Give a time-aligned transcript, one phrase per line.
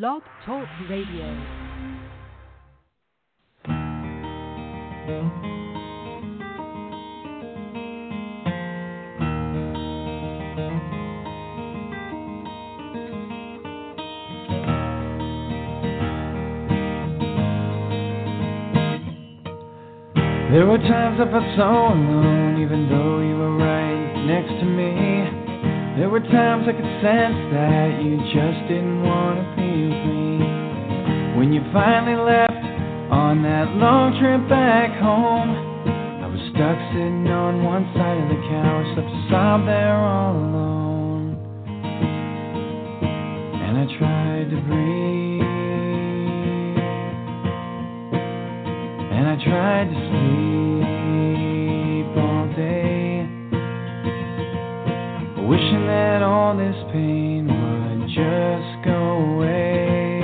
[0.00, 1.26] Blog Talk Radio.
[20.50, 25.21] There were times I felt so alone, even though you were right next to me.
[25.98, 30.40] There were times I could sense that you just didn't want to be with me.
[31.36, 32.64] When you finally left
[33.12, 35.52] on that long trip back home,
[36.24, 40.32] I was stuck sitting on one side of the couch, left to sob there all
[40.32, 41.36] alone.
[43.60, 45.44] And I tried to breathe.
[49.12, 50.81] And I tried to sleep
[56.52, 60.20] all this pain would just go away.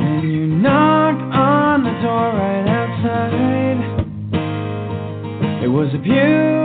[0.00, 3.78] And you knocked on the door right outside.
[5.62, 6.61] It was a beautiful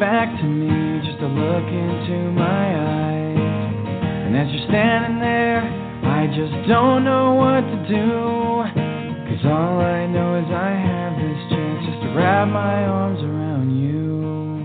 [0.00, 3.36] back to me just to look into my eyes.
[3.36, 8.64] And as you're standing there, I just don't know what to do.
[9.28, 13.76] Cause all I know is I have this chance just to wrap my arms around
[13.76, 14.64] you.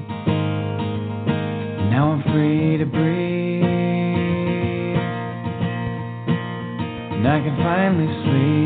[1.92, 3.66] Now I'm free to breathe.
[7.12, 8.65] And I can finally sleep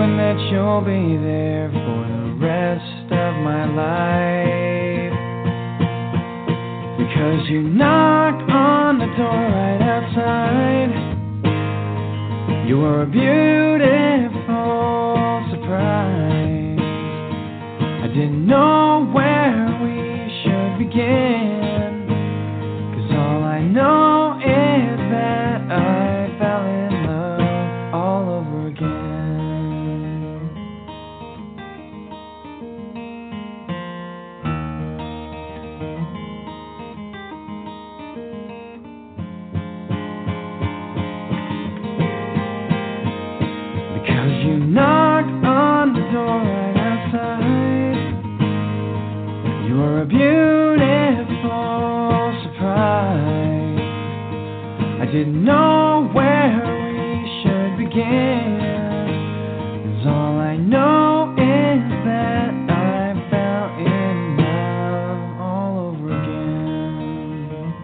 [0.00, 5.12] hoping that you'll be there for the rest of my life.
[6.96, 10.92] Because you knocked on the door right outside.
[12.66, 14.38] You were a beautiful
[15.50, 16.78] surprise.
[18.02, 22.06] I didn't know where we should begin.
[22.94, 24.09] Cause all I know
[55.20, 58.58] didn't know where we should begin.
[59.84, 67.74] 'Cause all I know is that I fell in love all over again.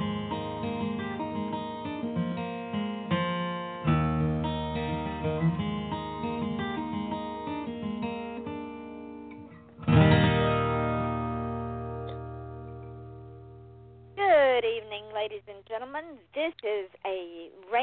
[14.16, 16.04] Good evening, ladies and gentlemen.
[16.32, 16.88] This is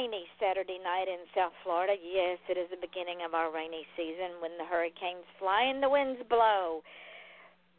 [0.04, 1.96] rainy Saturday night in South Florida.
[1.96, 5.88] Yes, it is the beginning of our rainy season when the hurricanes fly and the
[5.88, 6.84] winds blow.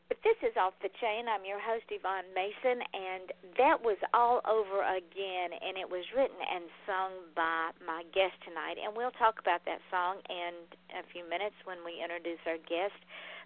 [0.08, 1.28] But this is Off the Chain.
[1.28, 3.28] I'm your host, Yvonne Mason, and
[3.60, 8.80] that was all over again, and it was written and sung by my guest tonight.
[8.80, 10.64] And we'll talk about that song in
[10.96, 12.96] a few minutes when we introduce our guest.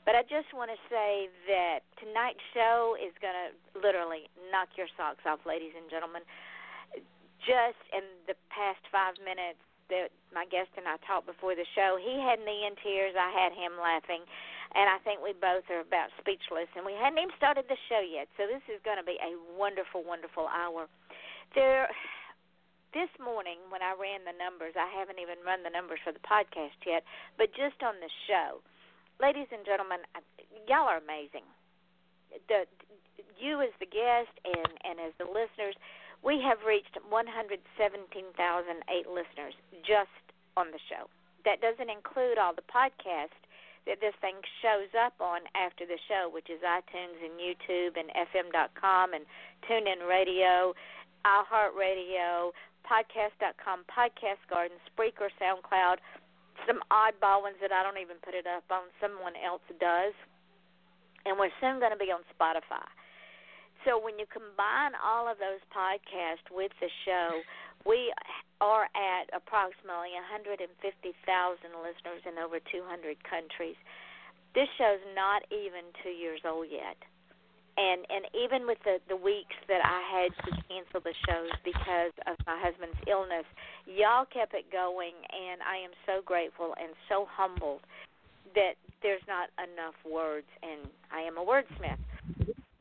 [0.06, 4.86] But I just want to say that tonight's show is going to literally knock your
[4.94, 6.22] socks off, ladies and gentlemen.
[7.46, 11.96] Just in the past five minutes that my guest and I talked before the show,
[11.96, 13.16] he had me in tears.
[13.16, 14.24] I had him laughing.
[14.76, 16.68] And I think we both are about speechless.
[16.76, 18.28] And we hadn't even started the show yet.
[18.36, 20.90] So this is going to be a wonderful, wonderful hour.
[21.56, 21.88] There
[22.96, 26.24] this morning when I ran the numbers, I haven't even run the numbers for the
[26.24, 27.04] podcast yet,
[27.36, 28.64] but just on the show,
[29.20, 30.00] ladies and gentlemen,
[30.64, 31.44] y'all are amazing.
[32.48, 32.64] The
[33.38, 35.76] you as the guest and and as the listeners,
[36.22, 39.54] we have reached 117,008 listeners
[39.86, 40.10] just
[40.56, 41.06] on the show.
[41.44, 43.38] That doesn't include all the podcasts
[43.86, 48.10] that this thing shows up on after the show, which is iTunes and YouTube and
[48.12, 49.24] FM.com and
[49.64, 50.74] TuneIn Radio,
[51.24, 52.52] iHeartRadio,
[52.84, 55.96] Podcast.com, Podcast Garden, Spreaker, SoundCloud,
[56.66, 58.90] some oddball ones that I don't even put it up on.
[59.00, 60.12] Someone else does,
[61.24, 62.84] and we're soon going to be on Spotify.
[63.86, 67.42] So when you combine all of those podcasts with the show,
[67.86, 68.12] we
[68.60, 70.66] are at approximately 150,000
[71.78, 72.82] listeners in over 200
[73.22, 73.78] countries.
[74.54, 76.98] This show's not even two years old yet
[77.78, 82.12] and and even with the the weeks that I had to cancel the shows because
[82.26, 83.46] of my husband's illness,
[83.86, 87.86] y'all kept it going, and I am so grateful and so humbled
[88.58, 92.02] that there's not enough words, and I am a wordsmith.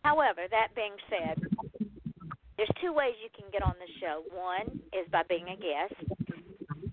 [0.08, 1.36] However, that being said,
[2.56, 4.24] there's two ways you can get on the show.
[4.32, 6.00] One is by being a guest,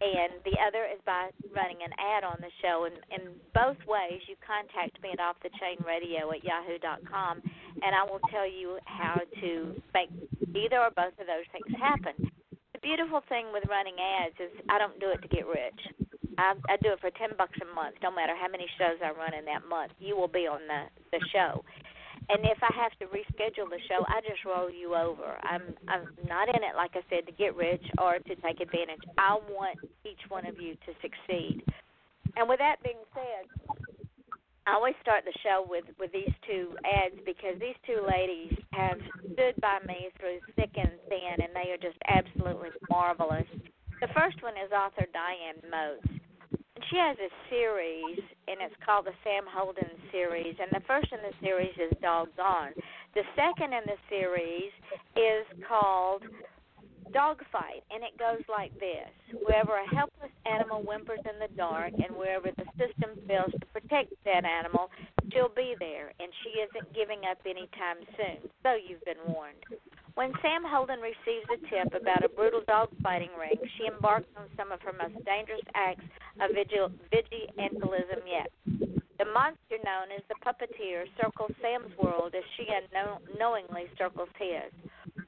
[0.02, 2.90] and the other is by running an ad on the show.
[2.90, 7.38] And in both ways, you contact me at Off the Chain Radio at yahoo.com,
[7.87, 10.11] and I will tell you how to make
[10.50, 12.19] either or both of those things happen.
[12.75, 16.11] The beautiful thing with running ads is I don't do it to get rich.
[16.34, 17.94] I, I do it for ten bucks a month.
[18.02, 20.90] No matter how many shows I run in that month, you will be on the
[21.14, 21.62] the show.
[22.29, 25.37] And if I have to reschedule the show, I just roll you over.
[25.43, 29.05] I'm I'm not in it, like I said, to get rich or to take advantage.
[29.19, 31.62] I want each one of you to succeed.
[32.37, 33.76] And with that being said,
[34.67, 38.99] I always start the show with with these two ads because these two ladies have
[39.35, 43.47] stood by me through thick and thin, and they are just absolutely marvelous.
[44.00, 46.13] The first one is author Diane Moats
[46.90, 50.54] she has a series, and it's called the Sam Holden series.
[50.60, 52.75] And the first in the series is Doggone.
[53.14, 54.72] The second in the series
[55.16, 56.22] is called
[57.12, 59.08] Dogfight, and it goes like this
[59.46, 64.12] Wherever a helpless animal whimpers in the dark, and wherever the system fails to protect
[64.25, 64.90] that animal,
[65.32, 68.50] she'll be there, and she isn't giving up any time soon.
[68.62, 69.62] So you've been warned.
[70.14, 74.46] When Sam Holden receives a tip about a brutal dog fighting ring, she embarks on
[74.56, 76.06] some of her most dangerous acts
[76.40, 78.46] of vigilantism yet.
[79.19, 84.70] The monster known as the puppeteer circles Sam's world as she unknowingly circles his.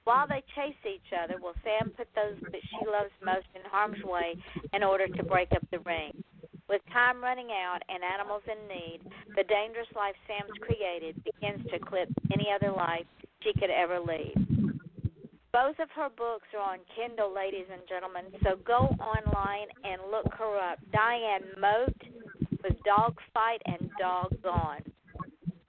[0.04, 4.02] While they chase each other, will Sam put those that she loves most in harm's
[4.04, 4.38] way
[4.72, 6.14] in order to break up the ring?
[6.68, 9.00] With time running out and animals in need,
[9.34, 13.06] the dangerous life Sam's created begins to eclipse any other life
[13.42, 14.65] she could ever lead.
[15.56, 18.28] Both of her books are on Kindle, ladies and gentlemen.
[18.44, 20.76] So go online and look her up.
[20.92, 21.96] Diane Moat
[22.62, 24.84] with Dog Fight and Doggone.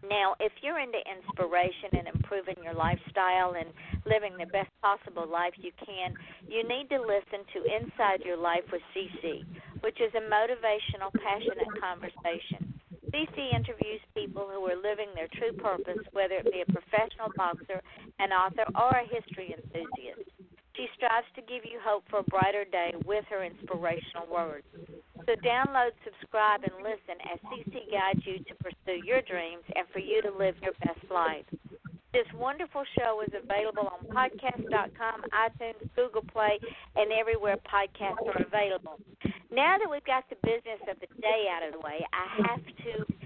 [0.03, 3.71] Now, if you're into inspiration and improving your lifestyle and
[4.03, 6.11] living the best possible life you can,
[6.51, 9.47] you need to listen to Inside Your Life with CC,
[9.79, 12.75] which is a motivational, passionate conversation.
[13.07, 14.03] CC interviews
[14.37, 17.81] people who are living their true purpose, whether it be a professional boxer,
[18.19, 20.29] an author, or a history enthusiast.
[20.75, 24.65] She strives to give you hope for a brighter day with her inspirational words.
[25.25, 29.99] So download, subscribe, and listen as CC guides you to pursue your dreams and for
[29.99, 31.49] you to live your best life.
[32.13, 36.61] This wonderful show is available on podcast.com, iTunes, Google Play,
[36.95, 39.01] and everywhere podcasts are available.
[39.49, 42.61] Now that we've got the business of the day out of the way, I have
[42.63, 43.16] to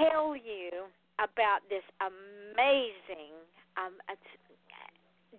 [0.00, 0.88] tell you
[1.20, 3.36] about this amazing,
[3.76, 4.00] um,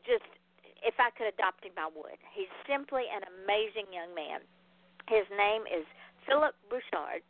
[0.06, 0.26] just
[0.86, 2.18] if I could adopt him, I would.
[2.34, 4.42] He's simply an amazing young man.
[5.10, 5.86] His name is
[6.26, 7.26] Phillip Broussard,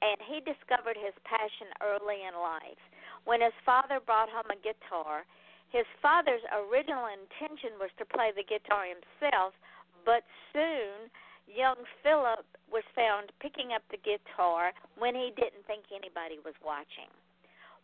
[0.00, 2.80] and he discovered his passion early in life.
[3.24, 5.24] When his father brought home a guitar,
[5.72, 9.56] his father's original intention was to play the guitar himself,
[10.04, 11.08] but soon
[11.48, 17.08] young Phillip was found picking up the guitar when he didn't think anybody was watching.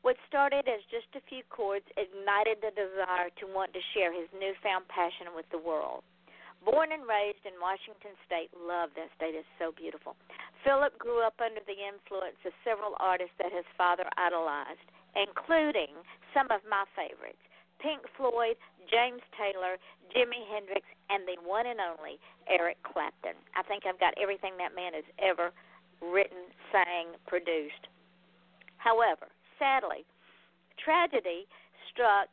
[0.01, 4.33] What started as just a few chords ignited the desire to want to share his
[4.33, 6.03] newfound passion with the world.
[6.65, 10.17] Born and raised in Washington State, love that state is so beautiful.
[10.65, 15.91] Phillip grew up under the influence of several artists that his father idolized including
[16.35, 17.43] some of my favorites
[17.81, 18.57] Pink Floyd,
[18.89, 19.77] James Taylor,
[20.13, 23.37] Jimi Hendrix, and the one and only Eric Clapton.
[23.57, 25.53] I think I've got everything that man has ever
[26.01, 27.89] written, sang, produced.
[28.79, 30.05] However, sadly,
[30.81, 31.45] tragedy
[31.93, 32.29] struck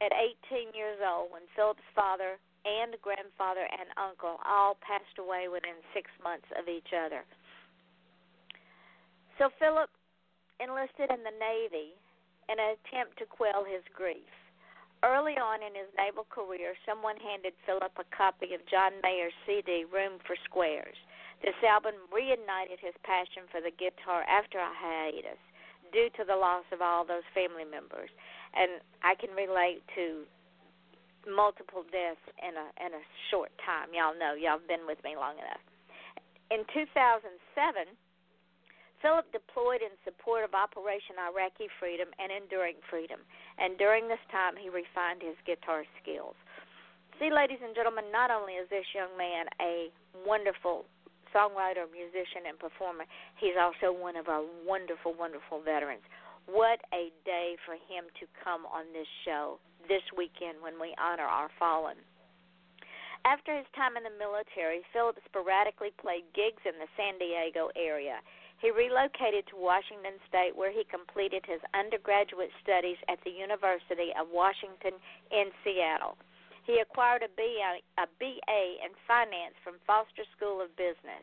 [0.00, 0.12] at
[0.52, 2.36] 18 years old when Phillip's father
[2.66, 7.24] and grandfather and uncle all passed away within six months of each other.
[9.38, 9.88] So Phillip
[10.60, 11.96] enlisted in the Navy
[12.48, 14.28] in an attempt to quell his grief.
[15.04, 19.84] Early on in his naval career, someone handed Phillip a copy of John Mayer's CD,
[19.84, 20.96] Room for Squares.
[21.44, 25.40] This album reignited his passion for the guitar after a hiatus
[25.92, 28.08] due to the loss of all those family members.
[28.56, 30.24] And I can relate to
[31.28, 33.92] multiple deaths in a in a short time.
[33.92, 35.62] Y'all know, y'all have been with me long enough.
[36.48, 37.28] In 2007,
[39.02, 43.20] Phillip deployed in support of Operation Iraqi Freedom and Enduring Freedom,
[43.58, 46.34] and during this time he refined his guitar skills.
[47.20, 49.88] See, ladies and gentlemen, not only is this young man a
[50.24, 50.84] wonderful
[51.32, 53.04] songwriter, musician, and performer,
[53.40, 56.04] he's also one of our wonderful, wonderful veterans.
[56.44, 61.26] What a day for him to come on this show this weekend when we honor
[61.26, 61.96] our fallen.
[63.26, 68.22] After his time in the military, Phillip sporadically played gigs in the San Diego area.
[68.58, 74.32] He relocated to Washington State, where he completed his undergraduate studies at the University of
[74.32, 74.96] Washington
[75.30, 76.16] in Seattle.
[76.64, 81.22] He acquired a BA, a BA in finance from Foster School of Business.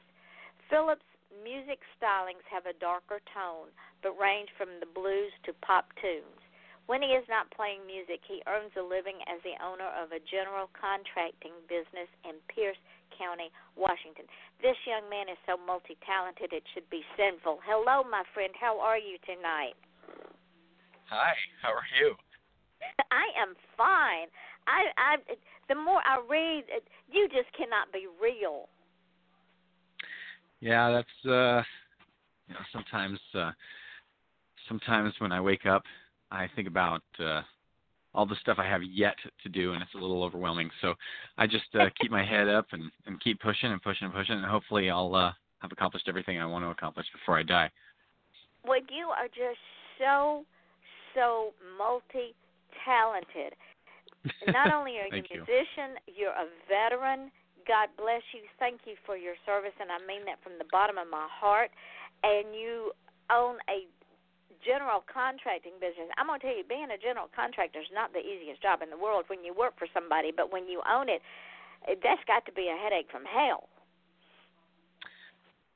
[0.70, 1.10] Phillips'
[1.44, 3.74] music stylings have a darker tone,
[4.04, 6.43] but range from the blues to pop tunes.
[6.86, 10.20] When he is not playing music, he earns a living as the owner of a
[10.20, 12.80] general contracting business in Pierce
[13.16, 13.48] County,
[13.80, 14.28] Washington.
[14.60, 17.64] This young man is so multi talented, it should be sinful.
[17.64, 18.52] Hello, my friend.
[18.60, 19.80] How are you tonight?
[21.08, 22.16] Hi, how are you?
[23.12, 24.28] I am fine.
[24.68, 25.16] I, I,
[25.70, 26.68] the more I read,
[27.08, 28.68] you just cannot be real.
[30.60, 31.64] Yeah, that's uh,
[32.48, 33.52] you know, sometimes, uh,
[34.68, 35.84] sometimes when I wake up
[36.34, 37.42] I think about uh,
[38.14, 40.70] all the stuff I have yet to do, and it's a little overwhelming.
[40.82, 40.96] So
[41.38, 44.36] I just uh, keep my head up and, and keep pushing and pushing and pushing,
[44.36, 47.70] and hopefully I'll uh, have accomplished everything I want to accomplish before I die.
[48.66, 49.62] Well, you are just
[50.00, 50.44] so
[51.14, 52.34] so multi
[52.84, 53.54] talented.
[54.48, 56.26] Not only are you a musician, you.
[56.26, 57.30] you're a veteran.
[57.68, 58.42] God bless you.
[58.60, 61.72] Thank you for your service, and I mean that from the bottom of my heart.
[62.24, 62.92] And you
[63.30, 63.88] own a
[64.66, 68.20] general contracting business, I'm going to tell you, being a general contractor is not the
[68.20, 71.22] easiest job in the world when you work for somebody, but when you own it,
[72.02, 73.68] that's got to be a headache from hell.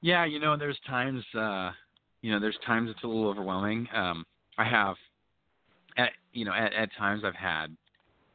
[0.01, 1.71] Yeah, you know, there's times, uh,
[2.21, 3.87] you know, there's times it's a little overwhelming.
[3.93, 4.25] Um,
[4.57, 4.95] I have,
[5.97, 7.75] at you know, at, at times I've had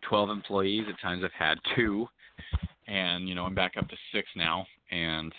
[0.09, 0.85] 12 employees.
[0.89, 2.07] At times I've had two,
[2.87, 5.33] and you know, I'm back up to six now, and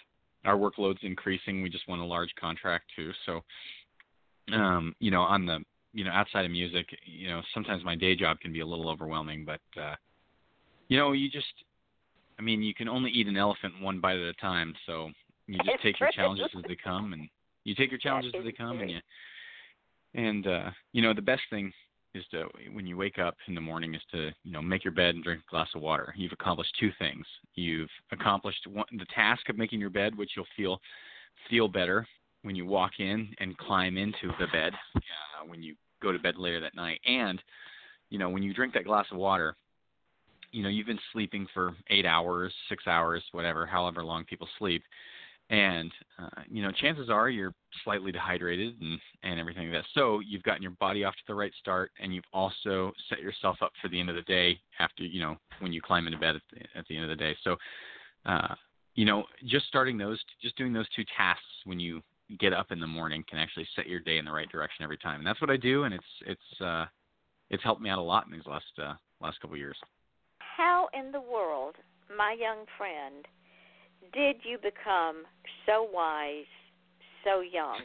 [0.46, 1.62] our workload's increasing.
[1.62, 3.42] We just won a large contract too, so
[4.52, 5.60] um, you know, on the
[5.94, 8.90] you know outside of music, you know, sometimes my day job can be a little
[8.90, 9.96] overwhelming, but uh,
[10.88, 11.54] you know, you just,
[12.38, 15.12] I mean, you can only eat an elephant one bite at a time, so
[15.48, 17.30] you just take your challenges as they come, and
[17.64, 19.00] you take your challenges as they come, and you,
[20.16, 21.72] and uh, you know, the best thing
[22.14, 24.94] is to when you wake up in the morning is to you know make your
[24.94, 26.14] bed and drink a glass of water.
[26.18, 27.26] You've accomplished two things.
[27.56, 30.80] You've accomplished one, the task of making your bed, which you'll feel
[31.50, 32.06] feel better
[32.44, 36.36] when you walk in and climb into the bed uh, when you go to bed
[36.38, 37.00] later that night.
[37.06, 37.42] And,
[38.10, 39.56] you know, when you drink that glass of water,
[40.52, 44.84] you know, you've been sleeping for eight hours, six hours, whatever, however long people sleep.
[45.50, 49.90] And, uh, you know, chances are you're slightly dehydrated and, and everything like that.
[49.94, 53.58] So you've gotten your body off to the right start and you've also set yourself
[53.62, 56.36] up for the end of the day after, you know, when you climb into bed
[56.36, 57.36] at the, at the end of the day.
[57.44, 57.56] So,
[58.26, 58.56] uh,
[58.96, 62.02] you know, just starting those, just doing those two tasks when you
[62.40, 64.98] get up in the morning can actually set your day in the right direction every
[64.98, 65.20] time.
[65.20, 66.86] And that's what I do, and it's it's uh,
[67.50, 69.78] it's helped me out a lot in these last uh, last couple of years.
[70.40, 71.76] How in the world,
[72.16, 73.26] my young friend,
[74.14, 75.24] did you become
[75.66, 76.46] so wise
[77.24, 77.82] so young?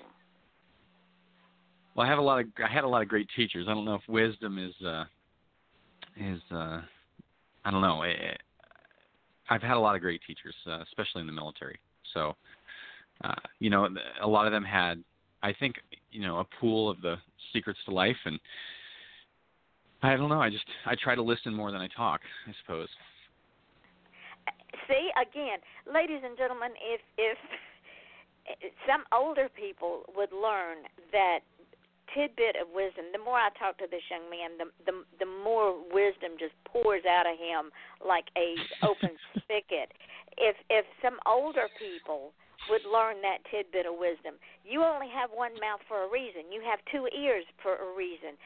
[1.95, 3.67] Well, I have a lot of I had a lot of great teachers.
[3.69, 5.05] I don't know if wisdom is uh,
[6.17, 6.81] is uh,
[7.65, 8.03] I don't know.
[9.51, 11.79] I've had a lot of great teachers, uh, especially in the military.
[12.15, 12.37] So
[13.25, 13.89] uh, you know,
[14.23, 15.03] a lot of them had,
[15.43, 15.77] I think,
[16.11, 17.17] you know, a pool of the
[17.53, 18.39] secrets to life, and
[20.03, 20.41] I don't know.
[20.41, 22.21] I just I try to listen more than I talk.
[22.47, 22.89] I suppose.
[24.87, 25.59] See again,
[25.93, 27.39] ladies and gentlemen, if if
[28.89, 30.79] some older people would learn
[31.13, 31.41] that
[32.15, 33.13] tidbit of wisdom.
[33.13, 37.03] The more I talk to this young man, the the the more wisdom just pours
[37.05, 37.71] out of him
[38.01, 38.55] like a
[38.87, 39.93] open spigot.
[40.37, 42.33] If if some older people
[42.71, 44.37] would learn that tidbit of wisdom.
[44.65, 46.53] You only have one mouth for a reason.
[46.53, 48.37] You have two ears for a reason.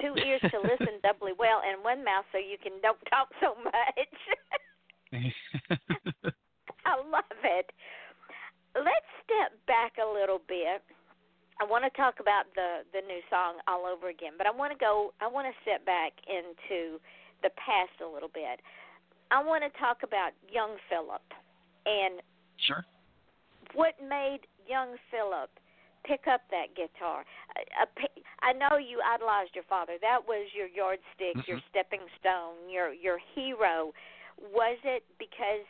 [0.00, 3.54] Two ears to listen doubly well, and one mouth so you can don't talk so
[3.62, 4.20] much.
[6.86, 7.70] I love it.
[8.74, 10.82] Let's step back a little bit.
[11.60, 14.72] I want to talk about the the new song all over again, but I want
[14.72, 15.12] to go.
[15.20, 17.00] I want to step back into
[17.42, 18.60] the past a little bit.
[19.30, 21.26] I want to talk about young Phillip
[21.84, 22.22] and
[22.64, 22.84] sure
[23.74, 25.50] what made young Phillip
[26.04, 27.24] pick up that guitar?
[28.42, 29.94] I know you idolized your father.
[30.00, 31.50] That was your yardstick, mm-hmm.
[31.50, 33.92] your stepping stone, your your hero.
[34.38, 35.66] Was it because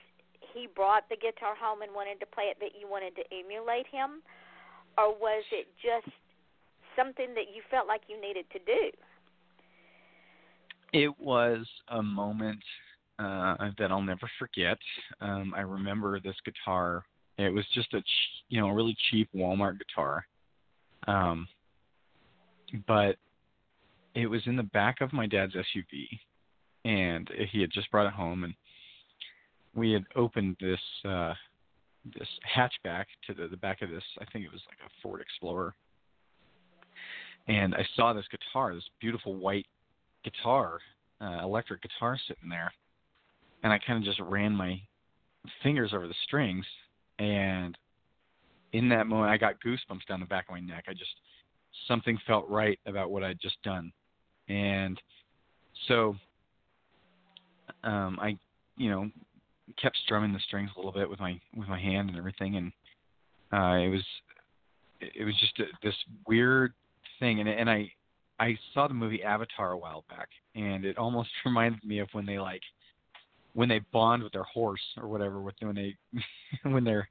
[0.53, 3.87] he brought the guitar home and wanted to play it that you wanted to emulate
[3.91, 4.23] him,
[4.97, 6.15] or was it just
[6.97, 8.91] something that you felt like you needed to do?
[10.93, 12.63] It was a moment
[13.19, 14.79] uh, that I'll never forget.
[15.21, 17.05] Um, I remember this guitar.
[17.39, 20.27] It was just a ch- you know a really cheap Walmart guitar,
[21.07, 21.47] um,
[22.87, 23.17] but
[24.15, 26.09] it was in the back of my dad's SUV,
[26.85, 28.55] and he had just brought it home, and
[29.75, 31.35] we had opened this uh,
[32.19, 34.03] this hatchback to the, the back of this.
[34.21, 35.75] I think it was like a Ford Explorer,
[37.47, 39.67] and I saw this guitar, this beautiful white
[40.25, 40.81] guitar,
[41.21, 42.73] uh, electric guitar sitting there,
[43.63, 44.81] and I kind of just ran my
[45.63, 46.65] fingers over the strings,
[47.19, 47.77] and
[48.73, 50.85] in that moment, I got goosebumps down the back of my neck.
[50.89, 51.15] I just
[51.87, 53.93] something felt right about what I'd just done,
[54.49, 55.01] and
[55.87, 56.17] so
[57.85, 58.37] um, I,
[58.77, 59.11] you know,
[59.81, 62.73] kept strumming the strings a little bit with my with my hand and everything, and
[63.53, 64.05] uh, it was
[65.01, 65.95] it was just a, this
[66.27, 66.73] weird
[67.19, 67.91] thing, and and I
[68.41, 72.27] I saw the movie Avatar a while back, and it almost reminded me of when
[72.27, 72.63] they like
[73.59, 75.97] when they bond with their horse or whatever with when they
[76.71, 77.09] when they're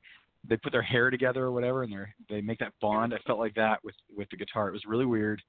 [0.47, 3.37] they put their hair together or whatever and they they make that bond i felt
[3.37, 4.69] like that with with the guitar.
[4.69, 5.41] It was really weird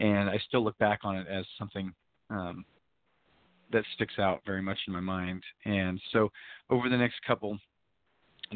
[0.00, 1.94] and i still look back on it as something
[2.28, 2.66] um
[3.72, 5.42] that sticks out very much in my mind.
[5.64, 6.30] And so
[6.68, 7.58] over the next couple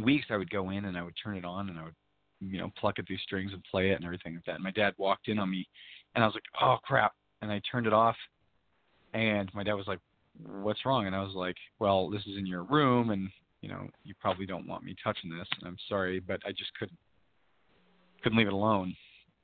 [0.05, 1.95] weeks i would go in and i would turn it on and i would
[2.41, 4.57] you know pluck at these strings and play it and everything like that.
[4.57, 5.67] And my dad walked in on me
[6.15, 7.15] and i was like oh crap.
[7.41, 8.17] And i turned it off
[9.15, 10.01] and my dad was like
[10.45, 11.07] what's wrong?
[11.07, 13.29] And I was like, well, this is in your room, and
[13.61, 15.49] you know, you probably don't want me touching this.
[15.59, 16.99] And I'm sorry, but I just couldn't
[18.23, 18.95] couldn't leave it alone.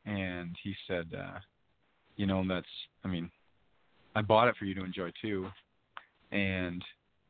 [0.07, 1.39] And he said, uh,
[2.17, 2.67] you know, that's,
[3.05, 3.31] I mean,
[4.15, 5.49] I bought it for you to enjoy too,
[6.33, 6.83] and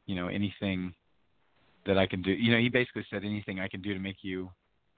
[0.06, 0.94] you know, anything
[1.86, 4.18] that I can do, you know, he basically said anything I can do to make
[4.22, 4.50] you,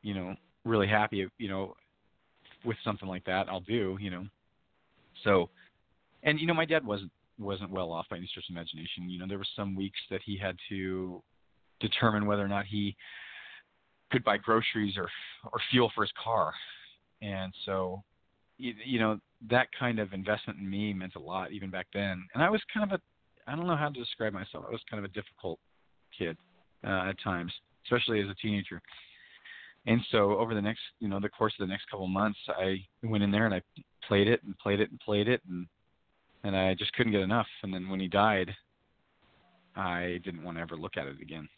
[0.03, 1.75] you know, really happy, you know,
[2.65, 4.27] with something like that, I'll do, you know.
[5.25, 5.49] So,
[6.23, 9.09] and you know, my dad wasn't wasn't well off by any stretch of imagination.
[9.09, 11.23] You know, there were some weeks that he had to
[11.81, 12.97] determine whether or not he
[14.11, 15.09] could buy groceries or
[15.45, 16.53] or fuel for his car,
[17.23, 18.03] and so
[18.59, 19.19] you, you know
[19.51, 22.27] that kind of investment in me meant a lot even back then.
[22.35, 24.65] And I was kind of a I don't know how to describe myself.
[24.67, 25.59] I was kind of a difficult
[26.17, 26.37] kid
[26.85, 27.53] uh, at times,
[27.85, 28.81] especially as a teenager.
[29.87, 32.85] And so over the next, you know, the course of the next couple months, I
[33.05, 33.63] went in there and I
[34.09, 35.67] played it and played it and played it and
[36.47, 37.47] and I just couldn't get enough.
[37.63, 38.55] And then when he died,
[39.75, 41.49] I didn't want to ever look at it again.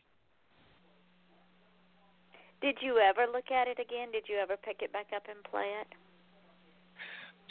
[2.63, 4.11] Did you ever look at it again?
[4.11, 5.87] Did you ever pick it back up and play it?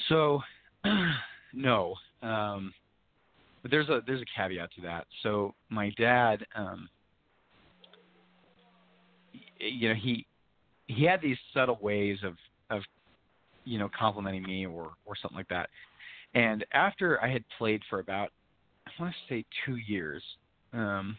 [0.09, 0.41] So,
[1.53, 1.95] no.
[2.21, 2.73] Um,
[3.61, 5.05] but there's a there's a caveat to that.
[5.23, 6.89] So my dad, um,
[9.59, 10.25] you know, he
[10.87, 12.35] he had these subtle ways of
[12.69, 12.81] of
[13.63, 15.69] you know complimenting me or or something like that.
[16.37, 18.29] And after I had played for about,
[18.85, 20.21] I want to say two years,
[20.71, 21.17] um,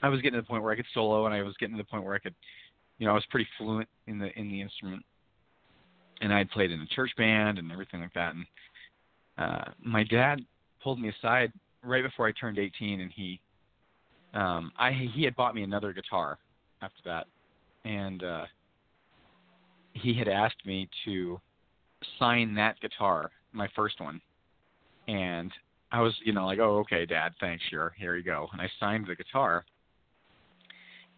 [0.00, 1.82] I was getting to the point where I could solo, and I was getting to
[1.82, 2.36] the point where I could,
[2.98, 5.04] you know, I was pretty fluent in the in the instrument,
[6.20, 8.34] and I had played in a church band and everything like that.
[8.36, 8.46] And
[9.38, 10.38] uh, my dad
[10.84, 13.40] pulled me aside right before I turned 18, and he,
[14.34, 16.38] um, I he had bought me another guitar
[16.80, 17.26] after that,
[17.84, 18.44] and uh,
[19.94, 21.40] he had asked me to
[22.20, 24.20] sign that guitar, my first one,
[25.08, 25.52] and
[25.92, 28.48] I was, you know, like, oh, okay, Dad, thanks, sure, here you go.
[28.52, 29.64] And I signed the guitar.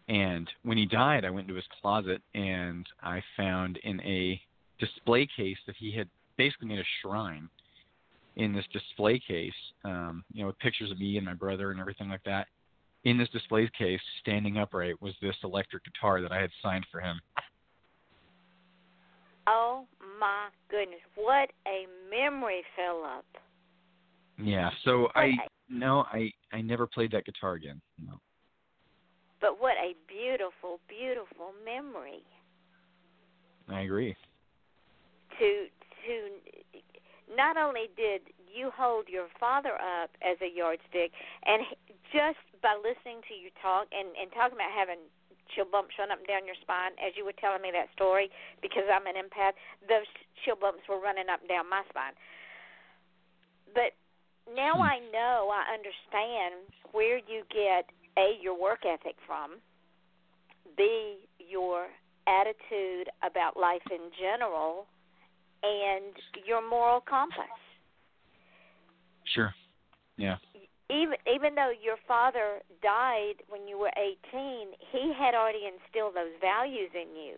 [0.07, 4.39] And when he died, I went into his closet and I found in a
[4.79, 7.49] display case that he had basically made a shrine
[8.35, 9.51] in this display case,
[9.83, 12.47] um, you know, with pictures of me and my brother and everything like that.
[13.03, 17.01] In this display case, standing upright, was this electric guitar that I had signed for
[17.01, 17.19] him.
[19.47, 19.85] Oh
[20.19, 23.25] my goodness, what a memory, Phillip.
[24.37, 24.69] Yeah.
[24.85, 25.31] So I
[25.69, 27.81] no, I I never played that guitar again.
[28.03, 28.19] No.
[29.41, 32.23] But what a beautiful, beautiful memory.
[33.69, 34.15] I agree.
[35.39, 35.65] To
[36.07, 36.15] to
[37.35, 41.11] not only did you hold your father up as a yardstick,
[41.45, 41.63] and
[42.13, 45.01] just by listening to you talk and and talking about having
[45.55, 48.27] chill bumps run up and down your spine as you were telling me that story
[48.61, 49.55] because I'm an empath,
[49.87, 50.07] those
[50.43, 52.11] chill bumps were running up and down my spine.
[53.71, 53.95] But
[54.55, 54.81] now hmm.
[54.81, 56.55] I know, I understand
[56.91, 57.85] where you get
[58.17, 59.57] A, your work ethic from,
[60.75, 61.87] B, your
[62.27, 64.85] attitude about life in general,
[65.63, 66.13] and
[66.45, 67.45] your moral compass.
[69.33, 69.53] Sure.
[70.17, 70.37] Yeah.
[70.89, 76.33] even even though your father died when you were 18, he had already instilled those
[76.41, 77.35] values in you.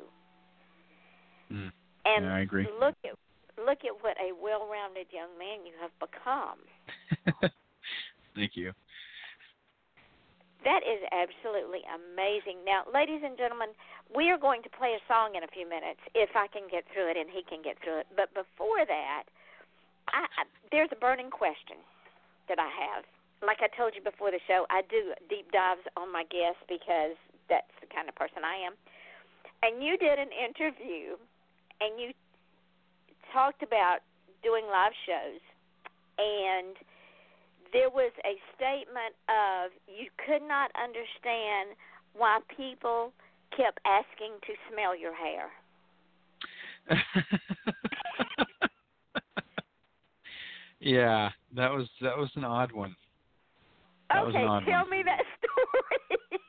[1.52, 1.72] Mm.
[2.06, 2.67] And Yeah, I agree.
[2.80, 3.12] look at
[3.65, 6.60] look at what a well-rounded young man you have become.
[8.36, 8.74] Thank you.
[10.67, 12.67] That is absolutely amazing.
[12.67, 13.72] Now, ladies and gentlemen,
[14.12, 16.84] we are going to play a song in a few minutes if I can get
[16.91, 18.08] through it and he can get through it.
[18.12, 19.24] But before that,
[20.12, 21.80] I, I, there's a burning question
[22.52, 23.08] that I have.
[23.39, 27.15] Like I told you before the show, I do deep dives on my guests because
[27.48, 28.76] that's the kind of person I am.
[29.63, 31.15] And you did an interview
[31.80, 32.12] and you
[33.33, 33.99] talked about
[34.43, 35.41] doing live shows
[36.17, 36.75] and
[37.71, 41.75] there was a statement of you could not understand
[42.13, 43.13] why people
[43.55, 45.49] kept asking to smell your hair.
[50.79, 52.95] yeah, that was that was an odd one.
[54.09, 54.89] That okay, odd tell one.
[54.89, 56.39] me that story.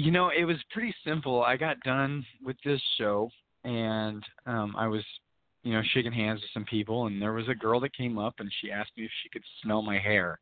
[0.00, 1.42] You know, it was pretty simple.
[1.42, 3.30] I got done with this show,
[3.64, 5.02] and um I was,
[5.62, 8.34] you know, shaking hands with some people, and there was a girl that came up,
[8.38, 10.38] and she asked me if she could smell my hair,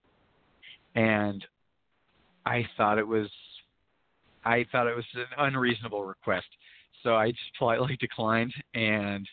[0.95, 1.45] and
[2.47, 3.29] I thought it was,
[4.45, 6.47] I thought it was an unreasonable request,
[7.03, 9.29] so I just politely declined, and,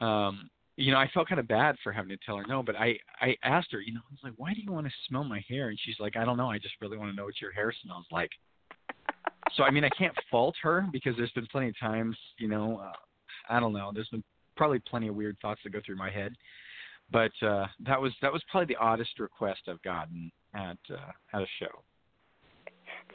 [0.00, 2.74] um, you know, I felt kind of bad for having to tell her no, but
[2.74, 5.22] I I asked her, you know, I was like, why do you want to smell
[5.22, 5.68] my hair?
[5.68, 7.72] And she's like, I don't know, I just really want to know what your hair
[7.84, 8.30] smells like.
[9.56, 12.78] So I mean I can't fault her because there's been plenty of times, you know,
[12.78, 12.92] uh,
[13.48, 14.24] I don't know, there's been
[14.56, 16.34] probably plenty of weird thoughts that go through my head.
[17.10, 21.42] But uh that was that was probably the oddest request I've gotten at uh at
[21.42, 21.82] a show.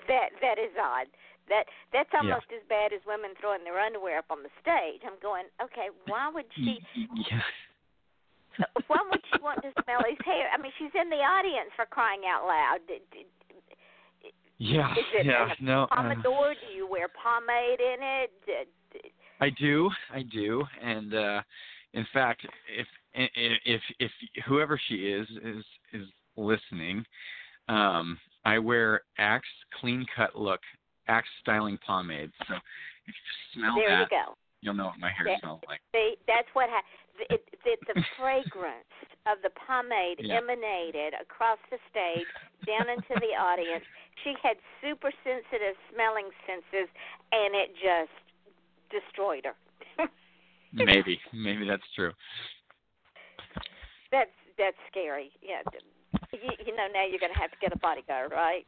[0.08, 1.08] that that is odd.
[1.50, 2.20] That that's Yeah.
[2.20, 5.02] almost as bad as women throwing their underwear up on the stage.
[5.06, 6.78] I'm going, okay, why would she?
[7.30, 7.42] Yeah.
[8.88, 10.50] why would she want to smell his hair?
[10.54, 12.80] I mean, she's in the audience for crying out loud.
[14.60, 14.92] Yeah.
[14.92, 15.50] Is it yeah.
[15.58, 15.88] a No.
[15.90, 16.30] uh, Do
[16.76, 18.68] you wear pomade in it?
[19.42, 21.42] I do, I do, and uh
[21.94, 22.46] in fact,
[22.78, 24.12] if if if
[24.48, 27.04] whoever she is is is listening,
[27.68, 29.48] um, I wear Axe
[29.80, 30.62] Clean Cut Look
[31.08, 32.32] Axe Styling Pomade.
[32.48, 32.62] So if
[33.08, 34.36] you just smell There you that, go.
[34.62, 35.82] you'll know what my hair That- smells like.
[35.96, 36.86] See, that's what ha-
[37.30, 38.94] it, it, the fragrance
[39.26, 40.38] of the pomade Yeah.
[40.38, 42.28] emanated across the stage
[42.68, 43.84] down into the audience.
[44.26, 46.92] She had super sensitive smelling senses,
[47.32, 48.12] and it just
[48.90, 49.56] destroyed her.
[50.74, 52.12] Maybe, maybe that's true.
[54.12, 55.32] that's that's scary.
[55.42, 55.62] Yeah,
[56.32, 58.66] you, you know now you're going to have to get a bodyguard, right?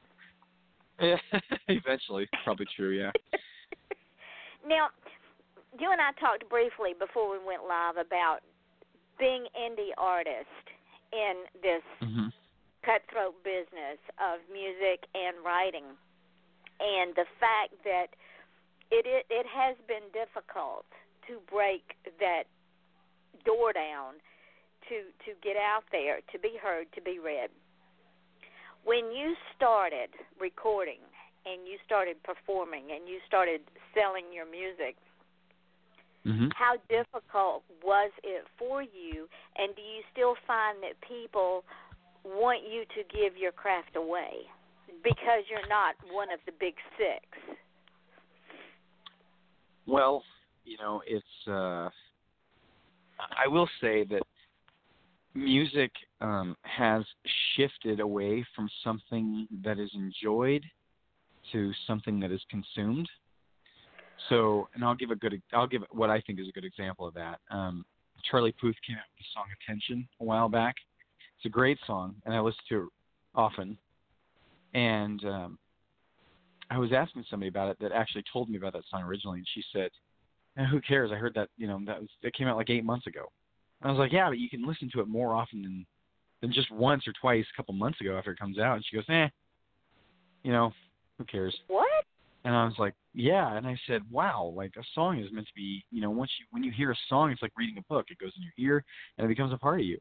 [1.67, 2.91] Eventually, probably true.
[2.91, 3.11] Yeah.
[4.67, 4.87] now,
[5.79, 8.39] you and I talked briefly before we went live about
[9.19, 10.65] being indie artist
[11.13, 12.27] in this hmm
[12.81, 15.85] cutthroat business of music and writing,
[16.81, 18.09] and the fact that
[18.91, 20.85] it it, it has been difficult
[21.27, 22.43] to break that
[23.45, 24.19] door down
[24.89, 27.49] to to get out there, to be heard, to be read.
[28.83, 31.01] When you started recording
[31.45, 33.61] and you started performing and you started
[33.93, 34.95] selling your music,
[36.23, 39.25] hmm how difficult was it for you?
[39.57, 41.63] And do you still find that people
[42.23, 44.45] want you to give your craft away?
[45.01, 47.25] Because you're not one of the big six
[49.91, 50.23] Well,
[50.63, 51.47] you know, it's.
[51.47, 51.89] uh
[53.37, 54.23] I will say that
[55.35, 57.03] music um, has
[57.55, 60.63] shifted away from something that is enjoyed
[61.51, 63.07] to something that is consumed.
[64.29, 67.05] So, and I'll give a good, I'll give what I think is a good example
[67.05, 67.39] of that.
[67.51, 67.85] Um,
[68.29, 70.75] Charlie Puth came out with the song "Attention" a while back.
[71.37, 72.89] It's a great song, and I listen to it
[73.35, 73.77] often.
[74.73, 75.59] And um,
[76.71, 79.47] I was asking somebody about it that actually told me about that song originally, and
[79.53, 79.91] she said,
[80.57, 81.11] eh, "Who cares?
[81.11, 83.27] I heard that, you know, that was that came out like eight months ago."
[83.81, 85.85] And I was like, "Yeah, but you can listen to it more often than
[86.39, 88.95] than just once or twice a couple months ago after it comes out." And she
[88.95, 89.27] goes, "Eh,
[90.43, 90.73] you know,
[91.17, 92.05] who cares?" what
[92.45, 95.53] And I was like, "Yeah." And I said, "Wow, like a song is meant to
[95.53, 98.09] be, you know, once you when you hear a song, it's like reading a book.
[98.09, 98.85] It goes in your ear
[99.17, 99.99] and it becomes a part of you."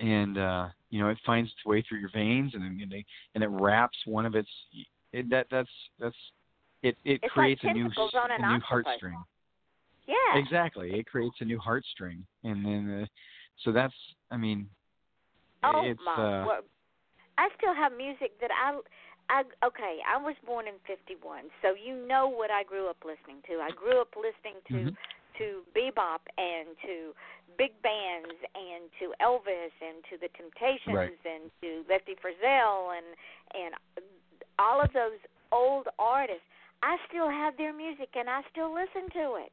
[0.00, 3.42] And uh, you know, it finds its way through your veins, and and, they, and
[3.42, 4.50] it wraps one of its.
[5.16, 6.16] It, that that's that's
[6.82, 6.94] it.
[7.06, 9.16] It It's creates like a new tentacles on an a new heartstring.
[10.06, 13.06] yeah Exactly, it creates a new heartstring, and then uh,
[13.64, 13.94] so that's.
[14.30, 14.68] I mean,
[15.64, 16.64] oh it's my uh, word
[17.38, 18.78] i still have music that i
[19.28, 23.42] I okay, I was born in 51, so you know what I grew up listening
[23.50, 23.58] to.
[23.58, 24.96] I grew up listening to Mhm.
[25.38, 27.12] to bebop and to
[27.58, 31.18] big bands and to Elvis and to the Temptations Right.
[31.26, 33.06] and to Lefty Frizzell and
[33.52, 33.74] and
[34.58, 35.18] all of those
[35.52, 36.42] old artists.
[36.82, 39.52] I still have their music and I still listen to it.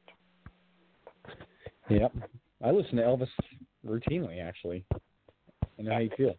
[1.90, 2.12] Yep.
[2.64, 3.28] I listen to Elvis
[3.86, 4.84] routinely, actually.
[5.78, 6.34] And how you feel.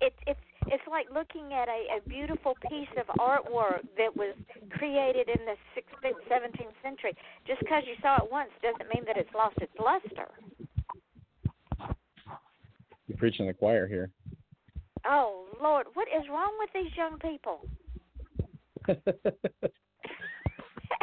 [0.00, 4.34] It's it's it's like looking at a, a beautiful piece of artwork that was
[4.70, 7.14] created in the 16th, 17th century.
[7.46, 10.28] Just because you saw it once doesn't mean that it's lost its luster.
[13.06, 14.10] You're preaching the choir here.
[15.04, 17.60] Oh Lord, what is wrong with these young people?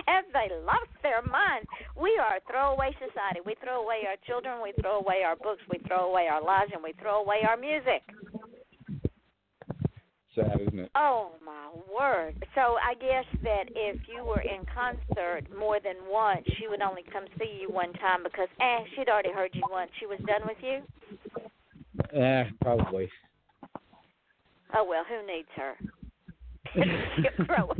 [0.05, 1.65] Have they lost their mind?
[1.99, 3.39] We are a throwaway society.
[3.45, 6.71] We throw away our children, we throw away our books, we throw away our lives,
[6.73, 8.03] and we throw away our music.
[10.35, 10.91] Sad, isn't it?
[10.93, 12.45] Oh my word!
[12.53, 17.03] So I guess that if you were in concert more than once, she would only
[17.11, 19.89] come see you one time because eh, she'd already heard you once.
[19.99, 20.81] She was done with you.
[22.19, 23.09] Eh, probably.
[24.75, 25.73] Oh well, who needs her?
[27.45, 27.77] Grow up.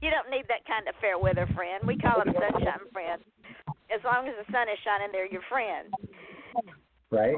[0.00, 1.86] you don't need that kind of fair weather friend.
[1.86, 3.22] We call them sunshine friends.
[3.94, 5.92] As long as the sun is shining, they're your friend.
[7.10, 7.36] Right?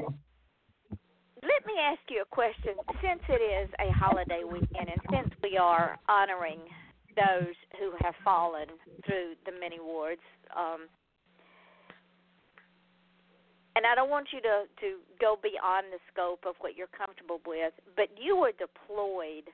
[1.41, 2.75] Let me ask you a question.
[3.01, 6.59] Since it is a holiday weekend, and since we are honoring
[7.15, 8.67] those who have fallen
[9.05, 10.21] through the many wards,
[10.55, 10.87] um,
[13.75, 17.39] and I don't want you to to go beyond the scope of what you're comfortable
[17.45, 19.47] with, but you were deployed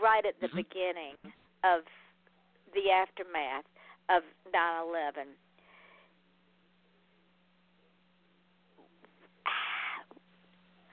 [0.00, 0.56] right at the Mhm.
[0.56, 1.16] beginning
[1.64, 1.84] of
[2.72, 3.66] the aftermath
[4.08, 5.36] of 9/11.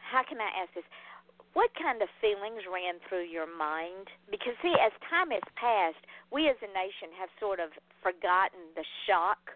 [0.10, 0.86] How can I ask this?
[1.54, 4.10] What kind of feelings ran through your mind?
[4.30, 8.84] Because see, as time has passed, we as a nation have sort of forgotten the
[9.06, 9.56] shock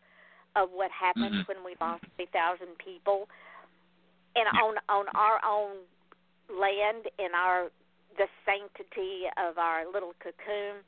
[0.56, 1.48] of what happened Mhm.
[1.48, 3.30] when we lost 3,000 people,
[4.36, 4.62] and Yeah.
[4.62, 5.88] on on our own
[6.50, 7.72] land, in our
[8.18, 10.84] the sanctity of our little cocoon.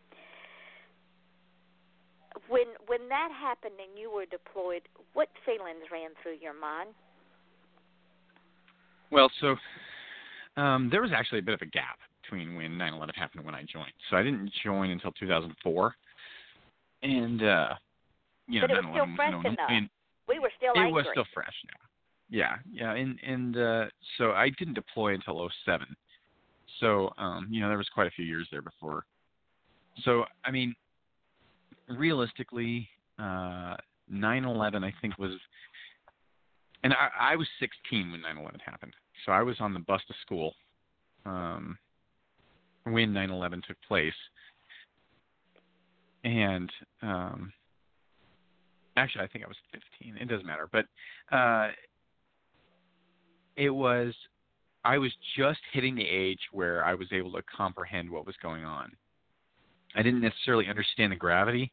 [2.48, 6.94] When when that happened and you were deployed, what feelings ran through your mind?
[9.12, 9.56] Well, so
[10.58, 13.56] um, there was actually a bit of a gap between when 9/11 happened and when
[13.56, 13.94] I joined.
[14.10, 15.96] So I didn't join until 2004,
[17.04, 17.76] and uh,
[18.48, 19.70] you know, But it was still fresh no, enough.
[19.70, 19.90] and
[20.28, 20.94] We were still it angry.
[20.94, 21.54] was still fresh.
[22.30, 23.86] Yeah, yeah, yeah, and and uh,
[24.18, 25.86] so I didn't deploy until 07.
[26.80, 29.06] So um, you know, there was quite a few years there before.
[30.04, 30.76] So I mean,
[31.88, 33.76] realistically, uh,
[34.12, 35.32] 9/11 I think was,
[36.84, 38.94] and I, I was 16 when 9/11 happened.
[39.26, 40.54] So I was on the bus to school
[41.26, 41.78] um,
[42.84, 44.14] when 9/11 took place,
[46.24, 47.54] and um,
[48.96, 49.58] actually I think I was
[50.00, 50.18] 15.
[50.18, 50.86] It doesn't matter, but
[51.36, 51.70] uh,
[53.56, 54.14] it was
[54.84, 58.66] I was just hitting the age where I was able to comprehend what was going
[58.66, 58.92] on.
[59.96, 61.72] I didn't necessarily understand the gravity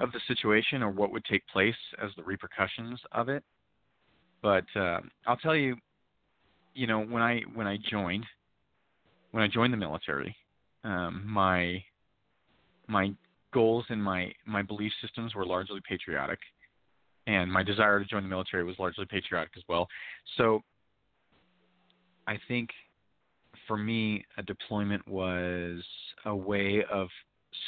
[0.00, 3.44] of the situation or what would take place as the repercussions of it.
[4.42, 5.76] But uh, I'll tell you,
[6.74, 8.24] you know, when I when I joined,
[9.32, 10.34] when I joined the military,
[10.84, 11.82] um, my
[12.86, 13.12] my
[13.52, 16.38] goals and my my belief systems were largely patriotic,
[17.28, 19.86] and my desire to join the military was largely patriotic as well.
[20.38, 20.62] So
[22.26, 22.70] I think
[23.66, 25.82] for me, a deployment was
[26.24, 27.08] a way of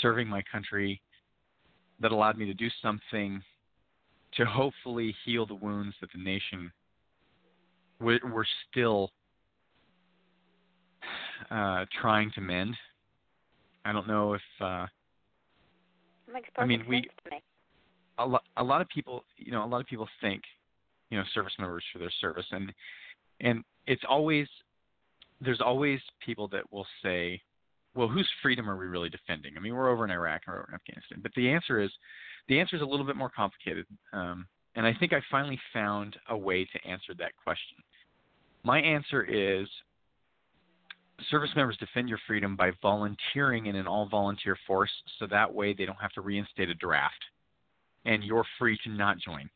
[0.00, 1.00] serving my country
[2.00, 3.42] that allowed me to do something
[4.32, 6.72] to hopefully heal the wounds that the nation
[8.00, 9.10] were, were still
[11.50, 12.74] uh, trying to mend.
[13.84, 14.86] I don't know if uh,
[16.32, 17.42] Makes perfect I mean, we- me.
[18.20, 20.42] A lot a lot of people you know a lot of people think
[21.11, 22.72] you know service members for their service and
[23.40, 24.46] and it's always
[25.40, 27.40] there's always people that will say
[27.94, 29.54] well whose freedom are we really defending?
[29.56, 31.20] I mean we're over in iraq or over in afghanistan.
[31.22, 31.90] But the answer is
[32.48, 36.16] the answer is a little bit more complicated um, and i think i finally found
[36.28, 37.78] a way to answer that question.
[38.62, 39.66] My answer is
[41.30, 45.74] service members defend your freedom by volunteering in an all volunteer force so that way
[45.74, 47.22] they don't have to reinstate a draft
[48.04, 49.48] and you're free to not join.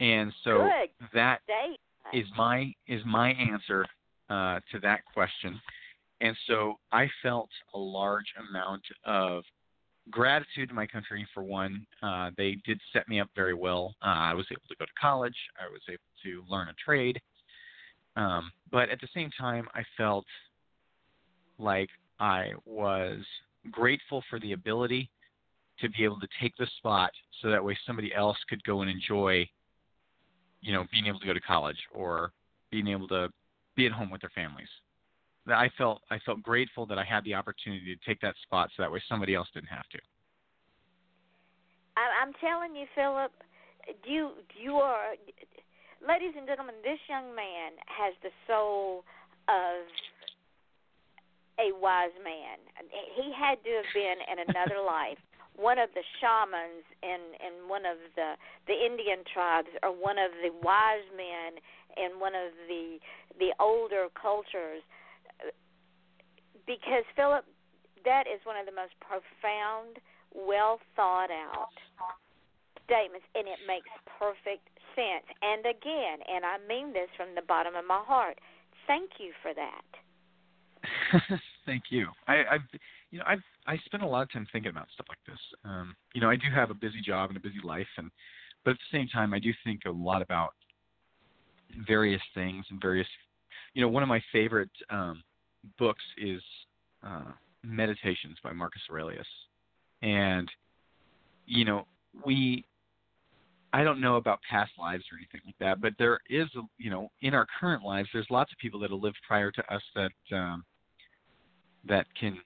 [0.00, 1.08] And so Good.
[1.14, 1.40] that
[2.12, 3.84] is my is my answer
[4.30, 5.60] uh, to that question.
[6.20, 9.44] And so I felt a large amount of
[10.10, 11.86] gratitude to my country for one.
[12.02, 13.94] Uh, they did set me up very well.
[14.02, 15.36] Uh, I was able to go to college.
[15.60, 17.20] I was able to learn a trade.
[18.16, 20.24] Um, but at the same time, I felt
[21.58, 23.20] like I was
[23.70, 25.10] grateful for the ability
[25.80, 27.10] to be able to take the spot
[27.40, 29.48] so that way somebody else could go and enjoy,
[30.60, 32.32] you know, being able to go to college or
[32.70, 33.28] being able to
[33.76, 34.68] be at home with their families.
[35.46, 38.70] That I felt I felt grateful that I had the opportunity to take that spot
[38.76, 39.98] so that way somebody else didn't have to.
[41.96, 43.32] I'm telling you, Phillip,
[44.04, 45.14] you you are,
[46.06, 49.04] ladies and gentlemen, this young man has the soul
[49.48, 49.86] of
[51.58, 52.58] a wise man.
[53.16, 55.18] He had to have been in another life
[55.58, 58.38] one of the shamans in in one of the
[58.70, 61.58] the Indian tribes or one of the wise men
[61.98, 63.02] in one of the
[63.42, 64.86] the older cultures
[66.62, 67.44] because Phillip
[68.06, 69.98] that is one of the most profound
[70.30, 71.74] well thought out
[72.86, 74.62] statements and it makes perfect
[74.94, 75.26] sense.
[75.42, 78.38] And again and I mean this from the bottom of my heart
[78.86, 79.90] thank you for that.
[81.66, 82.08] Thank you.
[82.26, 82.68] I I've
[83.10, 85.38] you know I've I spend a lot of time thinking about stuff like this.
[85.64, 88.10] Um, you know, I do have a busy job and a busy life, and
[88.64, 90.54] but at the same time, I do think a lot about
[91.86, 93.06] various things and various.
[93.74, 95.22] You know, one of my favorite um,
[95.78, 96.42] books is
[97.06, 99.26] uh, Meditations by Marcus Aurelius,
[100.02, 100.48] and
[101.46, 101.86] you know,
[102.24, 102.64] we.
[103.70, 106.88] I don't know about past lives or anything like that, but there is, a, you
[106.88, 109.82] know, in our current lives, there's lots of people that have lived prior to us
[109.94, 110.64] that um,
[111.86, 112.38] that can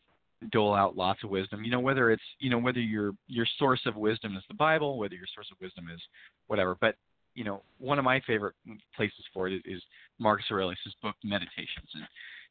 [0.50, 1.64] dole out lots of wisdom.
[1.64, 4.98] You know, whether it's you know whether your your source of wisdom is the Bible,
[4.98, 6.00] whether your source of wisdom is
[6.46, 6.76] whatever.
[6.80, 6.96] But
[7.34, 8.54] you know, one of my favorite
[8.96, 9.82] places for it is
[10.18, 12.04] Marcus Aurelius' book Meditations, and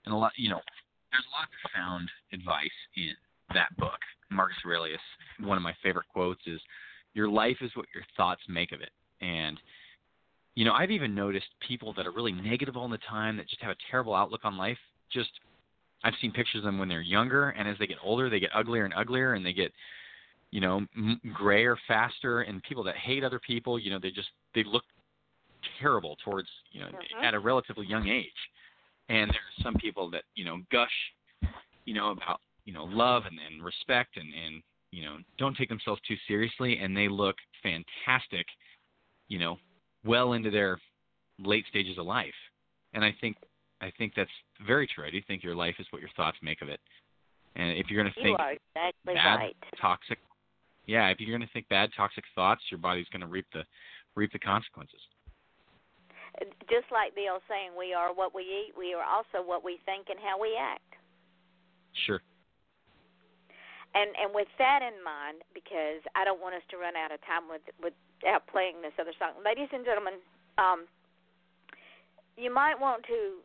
[0.06, 0.62] and a lot you know,
[1.12, 3.14] there's a lot of sound advice in
[3.54, 4.00] that book.
[4.30, 5.02] Marcus Aurelius,
[5.42, 6.62] one of my favorite quotes is,
[7.14, 9.60] "Your life is what your thoughts make of it," and
[10.56, 13.62] you know, I've even noticed people that are really negative all the time, that just
[13.62, 14.78] have a terrible outlook on life,
[15.10, 15.30] just
[16.04, 18.50] I've seen pictures of them when they're younger, and as they get older, they get
[18.56, 19.72] uglier and uglier, and they get,
[20.52, 22.42] you know, m- grayer faster.
[22.42, 24.84] And people that hate other people, you know, they just they look
[25.80, 27.24] terrible towards you know mm-hmm.
[27.24, 28.28] at a relatively young age.
[29.10, 30.90] And there are some people that you know gush,
[31.86, 35.70] you know, about you know love and, and respect and and you know don't take
[35.70, 38.46] themselves too seriously, and they look fantastic,
[39.28, 39.58] you know,
[40.06, 40.80] well into their
[41.40, 42.34] late stages of life.
[42.94, 43.38] And I think
[43.82, 44.32] I think that's
[44.65, 45.06] very true.
[45.06, 46.80] I do think your life is what your thoughts make of it.
[47.56, 49.56] And if you're going to think exactly bad, right.
[49.82, 50.20] toxic,
[50.86, 53.63] yeah, if you're going to think bad, toxic thoughts, your body's going to reap the
[54.15, 55.00] reap the consequences.
[56.70, 58.72] Just like the old saying, "We are what we eat.
[58.78, 60.96] We are also what we think and how we act."
[62.06, 62.22] Sure.
[63.94, 67.20] And and with that in mind, because I don't want us to run out of
[67.28, 70.24] time with without playing this other song, ladies and gentlemen,
[70.58, 70.88] um,
[72.38, 73.44] you might want to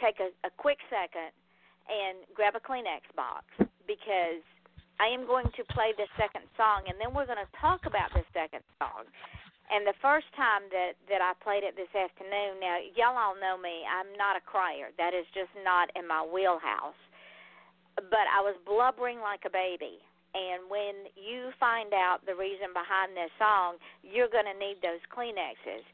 [0.00, 1.30] take a, a quick second
[1.88, 3.44] and grab a Kleenex box
[3.86, 4.42] because
[5.00, 8.14] I am going to play the second song and then we're going to talk about
[8.14, 9.04] the second song.
[9.72, 13.56] And the first time that that I played it this afternoon, now y'all all know
[13.56, 14.92] me, I'm not a crier.
[15.00, 16.98] That is just not in my wheelhouse.
[17.96, 20.04] But I was blubbering like a baby.
[20.34, 25.00] And when you find out the reason behind this song, you're going to need those
[25.08, 25.86] Kleenexes.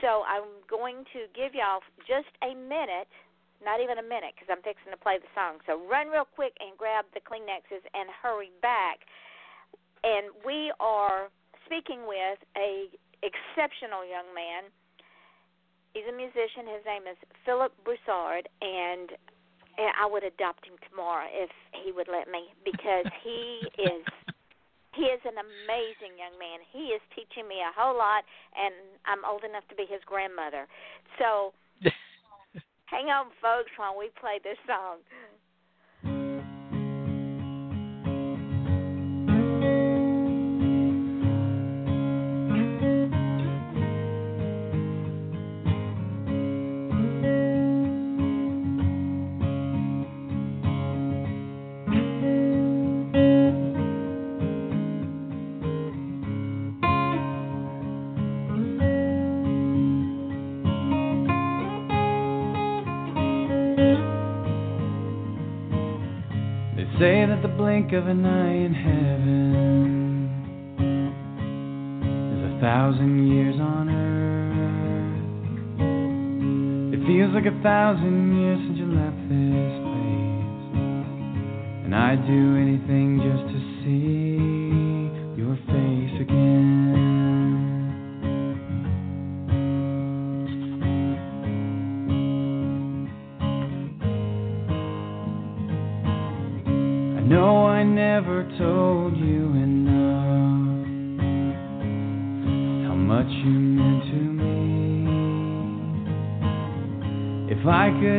[0.00, 3.10] So I'm going to give y'all just a minute
[3.64, 5.62] not even a minute because I'm fixing to play the song.
[5.66, 9.06] So run real quick and grab the Kleenexes and hurry back.
[10.02, 11.30] And we are
[11.66, 12.90] speaking with a
[13.22, 14.68] exceptional young man.
[15.94, 16.66] He's a musician.
[16.66, 19.14] His name is Phillip Broussard, and
[19.78, 24.04] I would adopt him tomorrow if he would let me because he is
[24.92, 26.60] he is an amazing young man.
[26.68, 28.76] He is teaching me a whole lot, and
[29.08, 30.68] I'm old enough to be his grandmother.
[31.16, 31.56] So
[32.92, 35.00] Hang on, folks, while we play this song.
[67.72, 70.28] Blink of an eye in heaven
[72.36, 75.16] is a thousand years on earth.
[76.92, 80.64] It feels like a thousand years since you left this place,
[81.86, 84.21] and I'd do anything just to see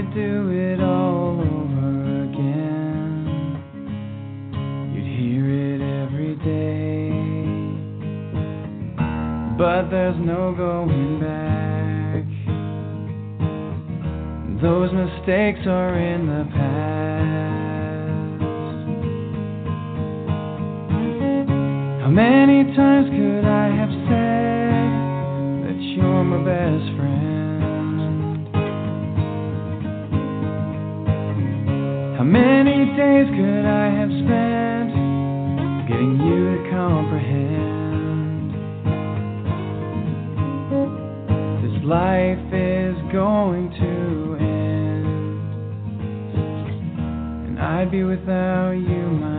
[0.04, 3.26] could do it all over again,
[4.93, 7.12] you'd hear it every day.
[9.58, 12.24] But there's no going back.
[14.62, 16.84] Those mistakes are in the past.
[22.01, 24.91] How many times could I have said
[25.68, 27.22] that you're my best friend?
[33.36, 34.93] Could I have spent
[35.88, 38.53] getting you to comprehend?
[41.63, 45.49] This life is going to end,
[47.47, 49.32] and I'd be without you,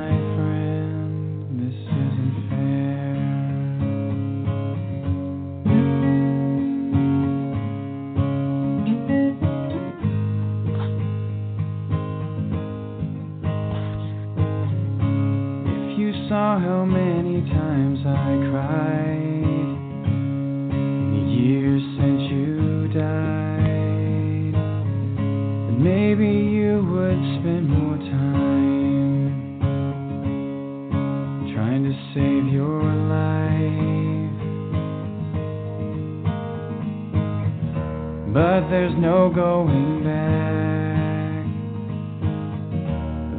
[38.71, 40.25] There's no going back.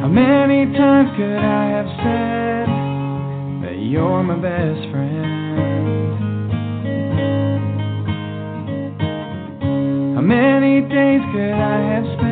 [0.03, 2.68] How many times could I have said
[3.64, 5.24] that you're my best friend?
[10.14, 12.28] How many days could I have spent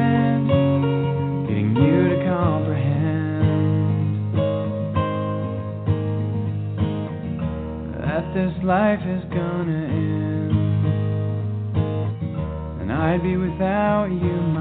[8.36, 10.52] this life is gonna end?
[12.82, 14.55] And I'd be without you,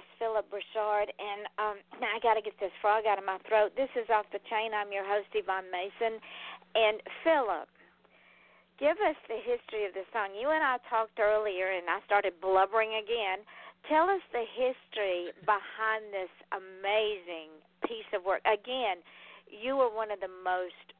[0.00, 1.12] my Phillip Richard.
[1.12, 3.76] And um, now I got to get this frog out of my throat.
[3.76, 4.72] This is Off the Chain.
[4.72, 6.16] I'm your host, Yvonne Mason.
[6.72, 7.68] And Phillip,
[8.80, 10.32] give us the history of the song.
[10.32, 13.44] You and I talked earlier, and I started blubbering again.
[13.88, 17.52] Tell us the history behind this amazing
[17.84, 18.40] piece of work.
[18.48, 19.04] Again,
[19.48, 20.96] you are one of the most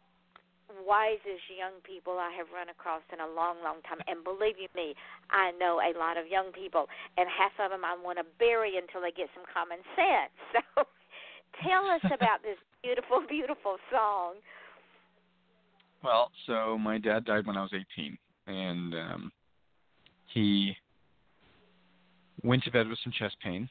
[0.87, 4.01] wisest young people I have run across in a long, long time.
[4.07, 4.95] And believe you me,
[5.31, 8.77] I know a lot of young people, and half of them I want to bury
[8.77, 10.35] until they get some common sense.
[10.77, 10.85] So
[11.67, 14.35] tell us about this beautiful, beautiful song.
[16.03, 18.17] Well, so my dad died when I was 18,
[18.47, 19.33] and um,
[20.33, 20.75] he
[22.43, 23.69] went to bed with some chest pain,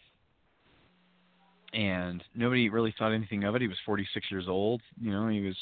[1.73, 3.61] and nobody really thought anything of it.
[3.61, 4.81] He was 46 years old.
[5.01, 5.57] You know, he was,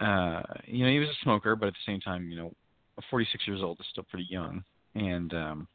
[0.00, 2.52] uh, you know, he was a smoker, but at the same time, you know,
[3.10, 4.62] 46 years old is still pretty young.
[4.94, 5.68] And um,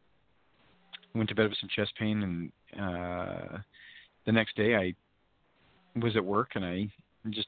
[1.14, 3.58] went to bed with some chest pain, and uh,
[4.26, 4.94] the next day I
[6.00, 6.90] was at work, and I
[7.30, 7.48] just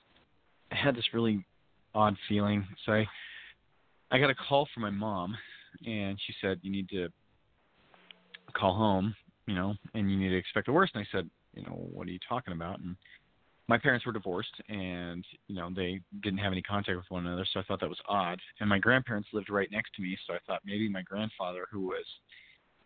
[0.72, 1.46] had this really
[1.96, 2.68] odd feeling.
[2.86, 3.08] So I
[4.12, 5.38] I got a call from my mom
[5.86, 7.08] and she said you need to
[8.54, 9.16] call home,
[9.48, 10.94] you know, and you need to expect the worst.
[10.96, 12.80] And I said, you know, what are you talking about?
[12.80, 12.96] And
[13.72, 17.48] my parents were divorced and you know they didn't have any contact with one another
[17.54, 18.38] so i thought that was odd.
[18.60, 21.84] And my grandparents lived right next to me so i thought maybe my grandfather who
[21.84, 22.04] was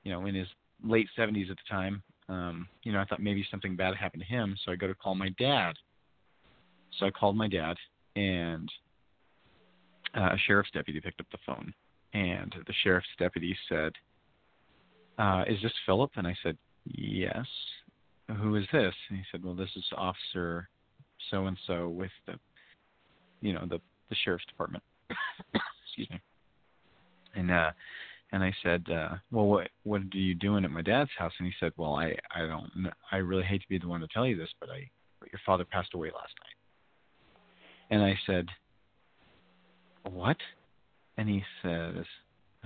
[0.03, 0.47] you know in his
[0.83, 4.31] late 70s at the time um you know i thought maybe something bad happened to
[4.31, 5.73] him so i go to call my dad.
[6.99, 7.77] So i called my dad
[8.15, 8.69] and
[10.15, 11.73] uh, a sheriff's deputy picked up the phone
[12.13, 13.91] and the sheriff's deputy said
[15.17, 16.11] uh is this phillip?
[16.15, 17.47] And i said yes.
[18.39, 18.93] Who is this?
[19.09, 20.69] And he said well this is officer
[21.31, 22.33] so and so with the
[23.41, 24.83] you know the the sheriff's department
[25.85, 26.19] excuse me
[27.35, 27.71] and uh
[28.31, 31.47] and I said, uh, "Well, what what are you doing at my dad's house?" And
[31.47, 34.25] he said, "Well, I I don't I really hate to be the one to tell
[34.25, 38.47] you this, but I but your father passed away last night." And I said,
[40.03, 40.37] "What?"
[41.17, 42.03] And he says,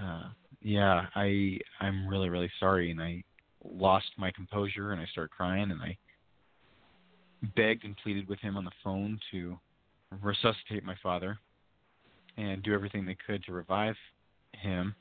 [0.01, 0.29] uh,
[0.61, 3.23] "Yeah, I I'm really really sorry." And I
[3.63, 5.97] lost my composure and I started crying and I
[7.55, 9.57] begged and pleaded with him on the phone to
[10.21, 11.37] resuscitate my father
[12.37, 13.95] and do everything they could to revive
[14.53, 14.95] him.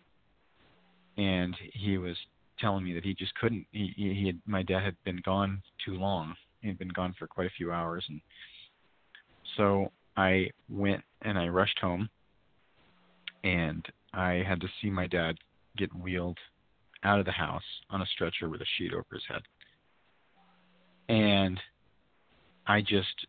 [1.16, 2.16] And he was
[2.60, 5.94] telling me that he just couldn't he he had my dad had been gone too
[5.94, 6.34] long.
[6.60, 8.04] He had been gone for quite a few hours.
[8.08, 8.20] And
[9.56, 12.08] so i went and i rushed home
[13.44, 15.36] and i had to see my dad
[15.76, 16.38] get wheeled
[17.04, 19.42] out of the house on a stretcher with a sheet over his head.
[21.08, 21.60] And
[22.68, 23.26] i just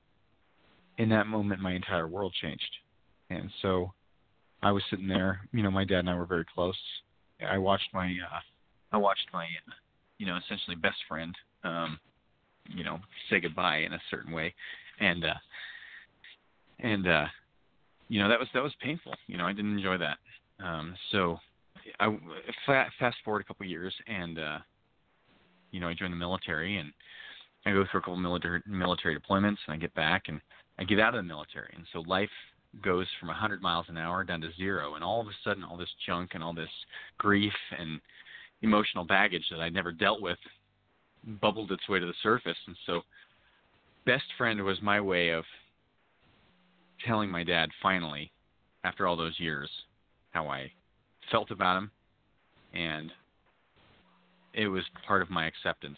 [0.98, 2.78] in that moment my entire world changed
[3.30, 3.92] and so
[4.62, 6.76] i was sitting there you know my dad and i were very close
[7.48, 8.40] I watched my uh,
[8.92, 9.46] I watched my
[10.18, 12.00] you know essentially best friend um,
[12.68, 14.54] you know say goodbye in a certain way,
[15.00, 15.34] and uh,
[16.80, 17.26] and uh,
[18.08, 19.14] you know that was that was painful.
[19.28, 20.18] You know I didn't enjoy that.
[20.64, 21.38] Um, so
[22.00, 22.16] I
[22.66, 24.58] fast forward a couple of years and uh,
[25.72, 26.92] you know I joined the military and
[27.66, 30.40] I go through a couple military military deployments and I get back and
[30.78, 31.74] I get out of the military.
[31.76, 32.30] And so life
[32.84, 35.78] goes from 100 miles an hour down to zero, and all of a sudden, all
[35.78, 36.70] this junk and all this
[37.18, 38.00] grief and
[38.62, 40.38] emotional baggage that I never dealt with
[41.42, 42.58] bubbled its way to the surface.
[42.68, 43.02] And so,
[44.06, 45.44] best friend was my way of
[47.06, 48.32] telling my dad finally,
[48.84, 49.70] after all those years,
[50.32, 50.72] how I
[51.32, 51.92] felt about him,
[52.74, 53.12] and
[54.54, 55.98] it was part of my acceptance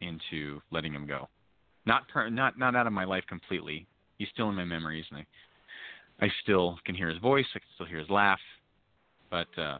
[0.00, 1.28] into letting him go.
[1.86, 3.86] Not per, not not out of my life completely.
[4.18, 7.46] He's still in my memories, and I I still can hear his voice.
[7.54, 8.40] I can still hear his laugh,
[9.30, 9.78] but uh,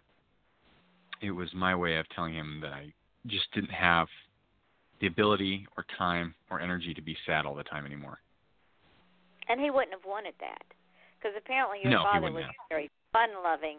[1.21, 2.93] it was my way of telling him that I
[3.27, 4.07] just didn't have
[5.01, 8.19] the ability or time or energy to be sad all the time anymore.
[9.49, 10.62] And he wouldn't have wanted that,
[11.19, 12.51] because apparently your no, father was have.
[12.51, 13.79] a very fun-loving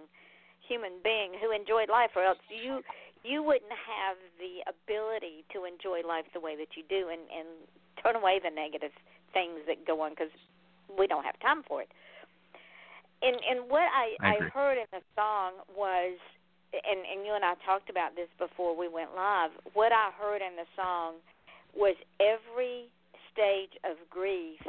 [0.67, 2.81] human being who enjoyed life, or else you
[3.23, 7.47] you wouldn't have the ability to enjoy life the way that you do, and and
[8.01, 8.91] turn away the negative
[9.33, 10.31] things that go on, because
[10.97, 11.89] we don't have time for it
[13.21, 16.17] and and what I I, I heard in the song was
[16.71, 19.51] and and you and I talked about this before we went live.
[19.73, 21.19] What I heard in the song
[21.75, 22.87] was every
[23.31, 24.59] stage of grief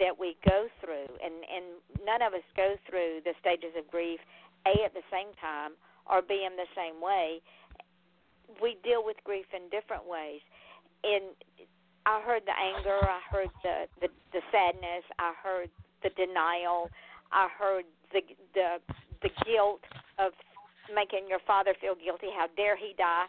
[0.00, 1.64] that we go through and and
[2.04, 4.20] none of us go through the stages of grief
[4.66, 5.72] a at the same time
[6.08, 7.40] or b in the same way.
[8.60, 10.40] We deal with grief in different ways.
[11.04, 11.34] And
[12.06, 15.70] I heard the anger, I heard the the, the sadness, I heard
[16.02, 16.90] the denial,
[17.32, 18.20] I heard the
[18.54, 18.78] the
[19.22, 19.82] the guilt
[20.18, 20.32] of
[20.94, 22.28] making your father feel guilty.
[22.36, 23.26] How dare he die?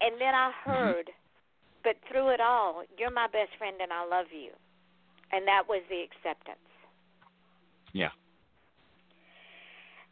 [0.00, 0.70] And then I Mm-hmm.
[0.70, 1.82] heard, mm-hmm.
[1.84, 4.50] but through it all, you're my best friend and I love you.
[5.32, 6.58] And that was the acceptance.
[7.92, 8.10] Yeah.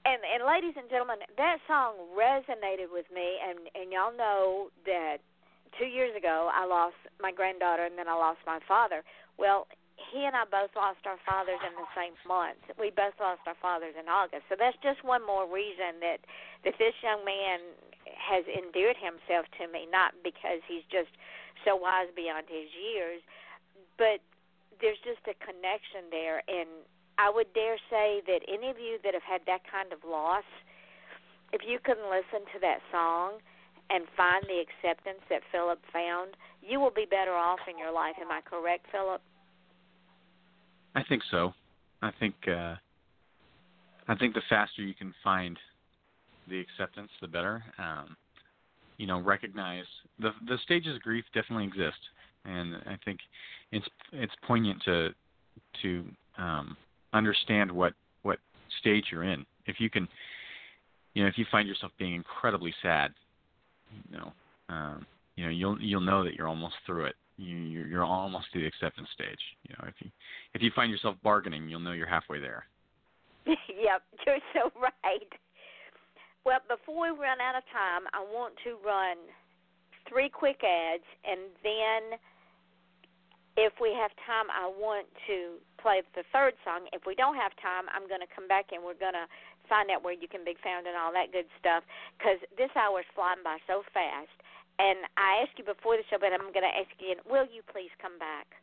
[0.05, 5.25] And and ladies and gentlemen, that song resonated with me and and y'all know that
[5.81, 9.03] 2 years ago I lost my granddaughter and then I lost my father.
[9.41, 12.61] Well, he and I both lost our fathers in the same month.
[12.77, 14.45] We both lost our fathers in August.
[14.51, 16.21] So that's just one more reason that
[16.69, 17.65] that this young man
[18.13, 21.11] has endeared himself to me, not because he's just
[21.65, 23.25] so wise beyond his years,
[23.97, 24.21] but
[24.83, 26.69] there's just a connection there and
[27.19, 30.45] I would dare say that any of you that have had that kind of loss,
[31.53, 33.39] if you can listen to that song
[33.91, 38.15] and find the acceptance that Phillip found, you will be better off in your life.
[38.21, 39.21] Am I correct, Phillip?
[40.95, 41.53] I think so.
[42.03, 42.75] I think uh,
[44.09, 45.59] I think the faster you can find
[46.49, 47.63] the acceptance, the better.
[47.79, 48.17] Um,
[48.97, 49.85] you know, recognize
[50.19, 51.99] the the stages of grief definitely exist,
[52.45, 53.19] and I think
[53.73, 55.11] it's it's poignant to
[55.83, 56.05] to
[56.39, 56.77] um,
[57.15, 58.39] understand what what
[58.81, 59.47] stage you're in.
[59.67, 60.07] If you can,
[61.15, 63.13] you know, if you find yourself being incredibly sad,
[64.11, 64.33] you know,
[64.69, 65.07] um,
[65.37, 67.15] you know, you'll you'll know that you're almost through it.
[67.37, 69.41] you, you're, you're almost to the acceptance stage.
[69.69, 70.11] You know, if you
[70.55, 72.65] if you find yourself bargaining, you'll know you're halfway there.
[73.47, 75.33] yep, you're so right.
[76.45, 79.17] Well, before we run out of time, I want to run
[80.09, 82.19] three quick ads, and then
[83.55, 86.91] if we have time, I want to play the third song.
[86.91, 89.31] If we don't have time, I'm going to come back and we're going to
[89.71, 91.87] find out where you can be found and all that good stuff
[92.19, 94.35] because this hour is flying by so fast.
[94.83, 97.23] And I asked you before the show, but I'm going to ask you again.
[97.31, 98.59] Will you please come back?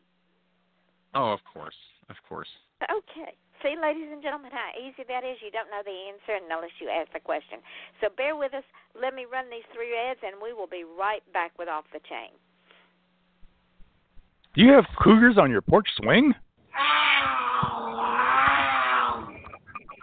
[1.16, 1.76] Oh, of course,
[2.12, 2.48] of course.
[2.84, 3.32] Okay.
[3.64, 5.40] See, ladies and gentlemen, how easy that is.
[5.40, 7.64] You don't know the answer unless you ask the question.
[8.04, 8.66] So bear with us.
[8.92, 12.02] Let me run these three ads, and we will be right back with Off the
[12.04, 12.34] Chain.
[14.54, 16.34] Do you have cougars on your porch swing?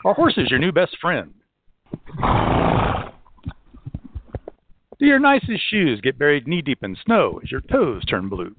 [0.04, 1.34] Our horse is your new best friend?
[4.98, 8.56] Do your nicest shoes get buried knee deep in snow as your toes turn blue?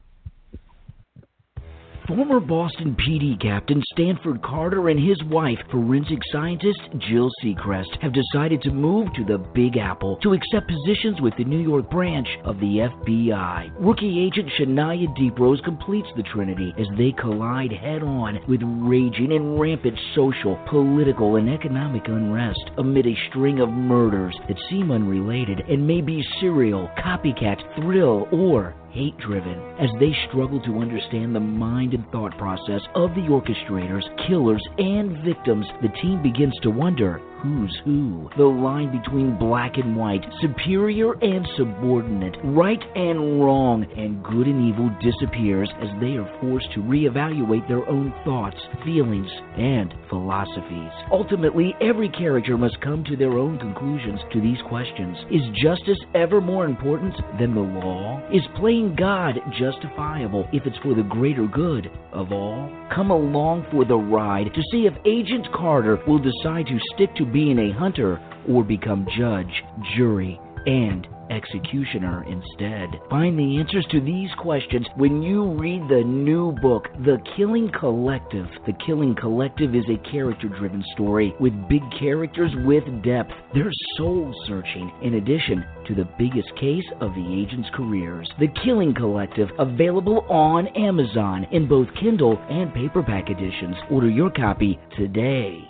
[2.06, 8.62] Former Boston PD captain Stanford Carter and his wife, forensic scientist Jill Seacrest, have decided
[8.62, 12.60] to move to the Big Apple to accept positions with the New York branch of
[12.60, 13.72] the FBI.
[13.80, 19.58] Rookie agent Shania Deeprose completes the trinity as they collide head on with raging and
[19.58, 25.84] rampant social, political, and economic unrest amid a string of murders that seem unrelated and
[25.84, 29.60] may be serial, copycat, thrill, or hate driven.
[29.78, 35.22] As they struggle to understand the mind and thought process of the orchestrators, killers, and
[35.22, 38.28] victims, the team begins to wonder who's who.
[38.36, 44.68] The line between black and white, superior and subordinate, right and wrong, and good and
[44.68, 50.92] evil disappears as they are forced to reevaluate their own thoughts, feelings, and philosophies.
[51.12, 55.16] Ultimately, every character must come to their own conclusions to these questions.
[55.30, 58.22] Is justice ever more important than the law?
[58.32, 62.70] Is playing God justifiable if it's for the greater good of all?
[62.94, 67.24] Come along for the ride to see if Agent Carter will decide to stick to
[67.24, 69.62] being a hunter or become judge,
[69.96, 72.88] jury, and executioner instead.
[73.10, 78.46] Find the answers to these questions when you read the new book, The Killing Collective.
[78.66, 83.32] The Killing Collective is a character driven story with big characters with depth.
[83.54, 88.30] They're soul searching in addition to the biggest case of the agent's careers.
[88.38, 93.76] The Killing Collective, available on Amazon in both Kindle and paperback editions.
[93.90, 95.60] Order your copy today.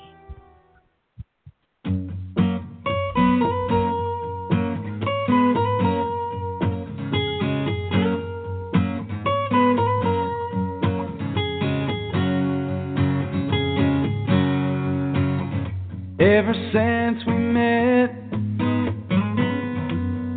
[16.36, 18.10] Ever since we met,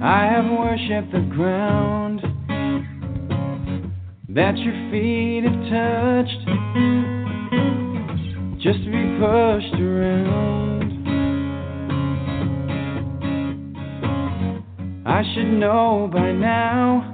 [0.02, 2.22] I have worshipped the ground
[4.30, 6.46] that your feet have touched
[8.64, 10.88] just to be pushed around.
[15.06, 17.14] I should know by now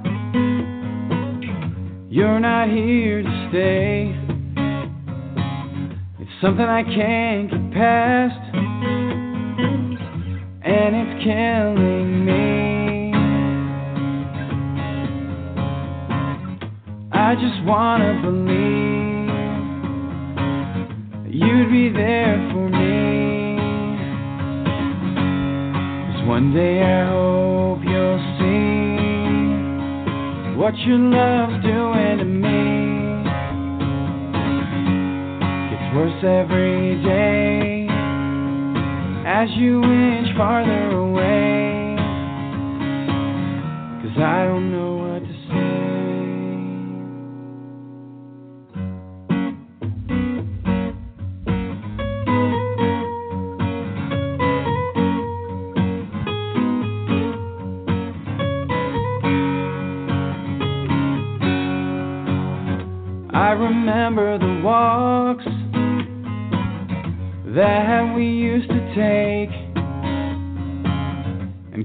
[2.08, 4.14] you're not here to stay.
[6.20, 8.45] It's something I can't get past
[10.86, 13.12] and it's killing me.
[17.10, 19.26] I just wanna believe
[21.34, 23.58] you'd be there for me.
[26.06, 28.96] Cause one day I hope you'll see
[30.56, 33.24] what your love's doing to me.
[35.68, 37.65] Gets worse every day
[39.36, 41.94] as you inch farther away.
[44.00, 44.65] Cause I don't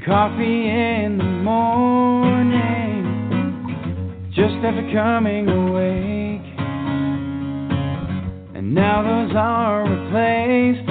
[0.05, 3.03] coffee in the morning,
[4.33, 6.41] just after coming awake.
[8.55, 10.87] And now those are replaced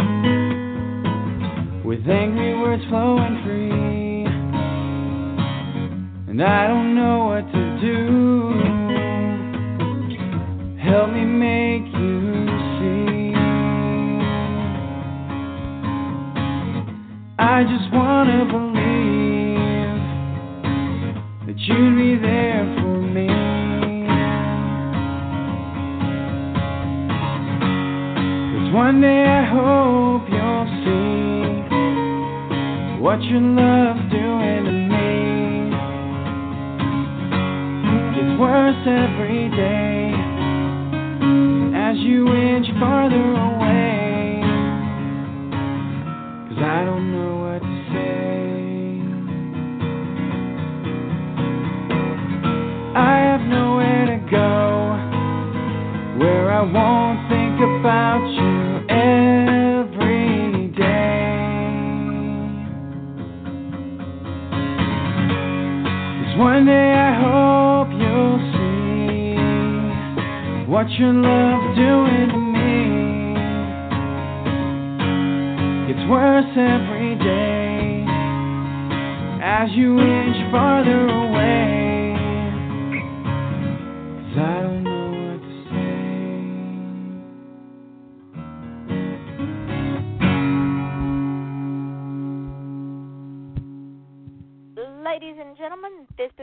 [1.84, 4.26] with angry words flowing free,
[6.30, 6.69] and I
[17.42, 18.76] I just wanna believe
[21.46, 23.28] that you'd be there for me.
[28.52, 31.40] Cause one day I hope you'll see
[33.00, 35.72] what your love's doing to me.
[38.16, 40.12] Gets worse every day
[41.74, 43.39] as you inch farther
[71.00, 73.32] your love's doing to me.
[75.88, 78.04] It's worse every day
[79.42, 80.99] as you inch farther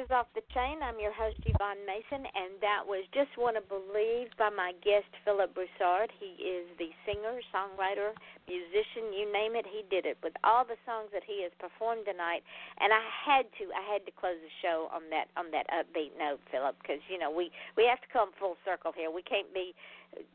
[0.07, 0.79] is Off the Chain.
[0.79, 5.51] I'm your host, Yvonne Mason, and that was Just Wanna Believe by my guest, Phillip
[5.51, 6.07] Broussard.
[6.15, 8.15] He is the singer, songwriter,
[8.47, 12.07] musician, you name it, he did it with all the songs that he has performed
[12.07, 12.39] tonight.
[12.79, 16.15] And I had to, I had to close the show on that on that upbeat
[16.15, 19.11] note, Phillip, because you know we we have to come full circle here.
[19.11, 19.75] We can't be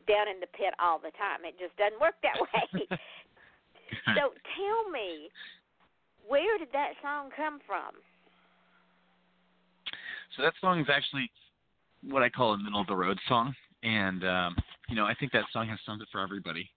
[0.05, 1.49] down in the pit all the time.
[1.49, 2.85] It just doesn't work that way.
[4.13, 5.33] so tell me,
[6.29, 7.97] where did that song come from?
[10.35, 11.29] So that song is actually
[12.01, 13.53] what I call a middle of the road song,
[13.83, 14.55] and um,
[14.89, 16.69] you know I think that song has something for everybody.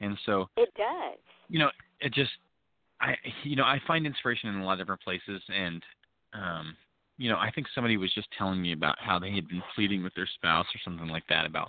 [0.00, 1.18] And so It does.
[1.48, 1.70] you know
[2.00, 2.30] it just
[3.00, 5.82] I you know I find inspiration in a lot of different places, and
[6.34, 6.76] um,
[7.16, 10.02] you know I think somebody was just telling me about how they had been pleading
[10.02, 11.68] with their spouse or something like that about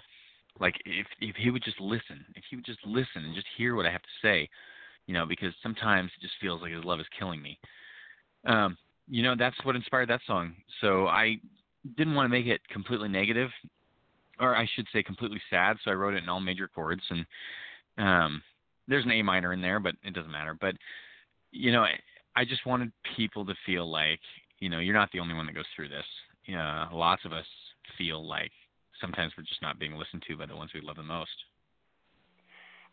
[0.59, 3.75] like if if he would just listen, if he would just listen and just hear
[3.75, 4.49] what I have to say,
[5.07, 7.59] you know, because sometimes it just feels like his love is killing me.
[8.45, 8.77] Um,
[9.09, 10.53] you know, that's what inspired that song.
[10.81, 11.37] So I
[11.97, 13.49] didn't want to make it completely negative,
[14.39, 15.77] or I should say completely sad.
[15.83, 17.25] So I wrote it in all major chords, and
[17.97, 18.41] um,
[18.87, 20.55] there's an A minor in there, but it doesn't matter.
[20.59, 20.75] But
[21.51, 21.99] you know, I,
[22.35, 24.19] I just wanted people to feel like,
[24.59, 26.05] you know, you're not the only one that goes through this.
[26.45, 27.45] You know, lots of us
[27.97, 28.51] feel like
[29.01, 31.31] sometimes we're just not being listened to by the ones we love the most.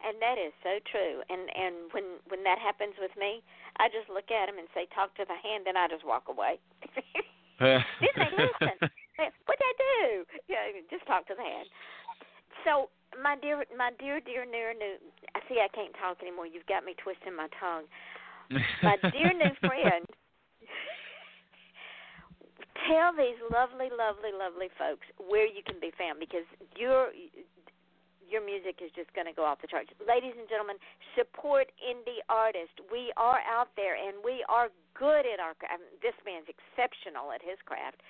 [0.04, 1.24] And that is so true.
[1.32, 3.40] And and when when that happens with me,
[3.80, 6.28] I just look at him and say, "Talk to the hand," and I just walk
[6.28, 6.60] away.
[7.58, 8.76] Didn't they listen?
[9.48, 10.24] What'd I do?
[10.48, 11.68] Yeah, just talk to the hand.
[12.64, 15.00] So, my dear, my dear, dear, near, new.
[15.34, 16.46] I see I can't talk anymore.
[16.46, 17.88] You've got me twisting my tongue.
[18.82, 20.04] My dear new friend,
[22.86, 27.10] tell these lovely, lovely, lovely folks where you can be found because your
[28.28, 29.90] your music is just going to go off the charts.
[30.02, 30.76] Ladies and gentlemen,
[31.14, 32.76] support indie artists.
[32.90, 34.68] We are out there and we are
[34.98, 35.54] good at our.
[35.78, 38.02] Mean, this man's exceptional at his craft.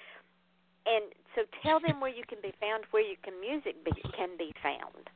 [0.86, 4.38] And so, tell them where you can be found, where your can music be, can
[4.38, 5.10] be found.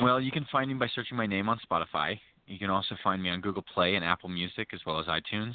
[0.00, 2.18] Well, you can find me by searching my name on Spotify.
[2.46, 5.54] You can also find me on Google Play and Apple Music as well as iTunes.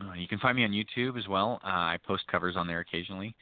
[0.00, 1.60] Uh, you can find me on YouTube as well.
[1.62, 3.34] Uh, I post covers on there occasionally.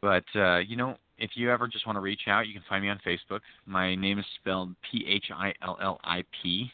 [0.00, 2.82] But uh, you know, if you ever just want to reach out, you can find
[2.82, 3.40] me on Facebook.
[3.66, 6.70] My name is spelled P H I L L I P,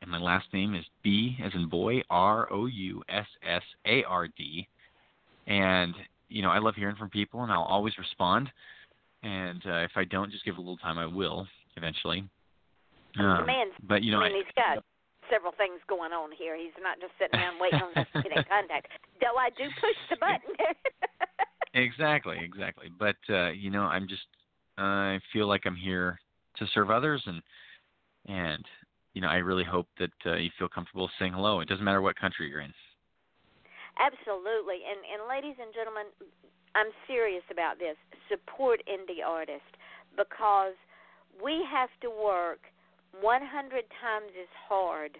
[0.00, 4.02] and my last name is B as in boy R O U S S A
[4.04, 4.66] R D.
[5.46, 5.94] And
[6.28, 8.48] you know, I love hearing from people, and I'll always respond.
[9.22, 11.46] And uh, if I don't, just give it a little time, I will.
[11.76, 12.24] eventually.
[13.18, 14.82] Um, man's but you know, I mean, he's got
[15.30, 16.56] several things going on here.
[16.56, 18.88] He's not just sitting around waiting on us to get in contact.
[19.20, 20.56] Though I do push the button.
[21.74, 22.88] exactly, exactly.
[22.98, 24.26] But uh, you know, I'm just
[24.78, 26.18] I feel like I'm here
[26.56, 27.42] to serve others, and
[28.26, 28.64] and
[29.14, 31.60] you know, I really hope that uh, you feel comfortable saying hello.
[31.60, 32.72] It doesn't matter what country you're in.
[34.00, 34.80] Absolutely.
[34.88, 36.06] And and ladies and gentlemen,
[36.74, 37.96] I'm serious about this.
[38.28, 39.68] Support indie artists
[40.16, 40.74] because
[41.42, 42.60] we have to work
[43.20, 43.44] 100
[44.00, 45.18] times as hard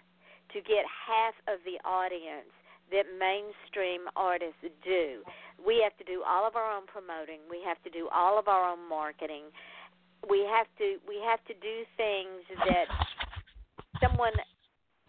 [0.53, 2.53] to get half of the audience
[2.91, 5.23] that mainstream artists do.
[5.61, 7.41] We have to do all of our own promoting.
[7.49, 9.53] We have to do all of our own marketing.
[10.29, 12.87] We have to we have to do things that
[14.03, 14.35] someone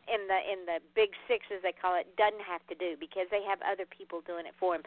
[0.07, 3.27] in the in the big six as they call it doesn't have to do because
[3.31, 4.83] they have other people doing it for them.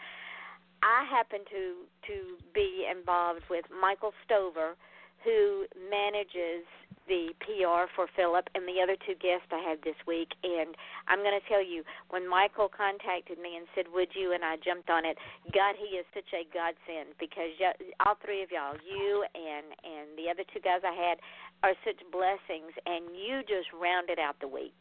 [0.83, 2.17] I happen to to
[2.55, 4.77] be involved with Michael Stover,
[5.25, 6.67] who manages
[7.09, 10.31] the PR for Phillip and the other two guests I had this week.
[10.43, 10.75] And
[11.09, 14.57] I'm going to tell you, when Michael contacted me and said, "Would you?" and I
[14.63, 15.17] jumped on it.
[15.55, 20.19] God, he is such a godsend because y- all three of y'all, you and and
[20.19, 21.19] the other two guys I had,
[21.63, 24.77] are such blessings, and you just rounded out the week.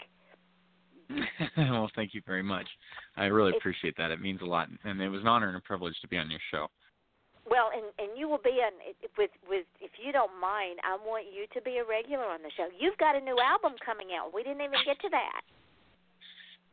[1.57, 2.67] well, thank you very much.
[3.15, 4.11] I really It's- appreciate that.
[4.11, 6.29] It means a lot, and it was an honor and a privilege to be on
[6.29, 6.67] your show.
[7.45, 8.73] Well, and and you will be on
[9.17, 12.49] with with if you don't mind, I want you to be a regular on the
[12.57, 12.67] show.
[12.77, 14.33] You've got a new album coming out.
[14.33, 15.41] We didn't even get to that.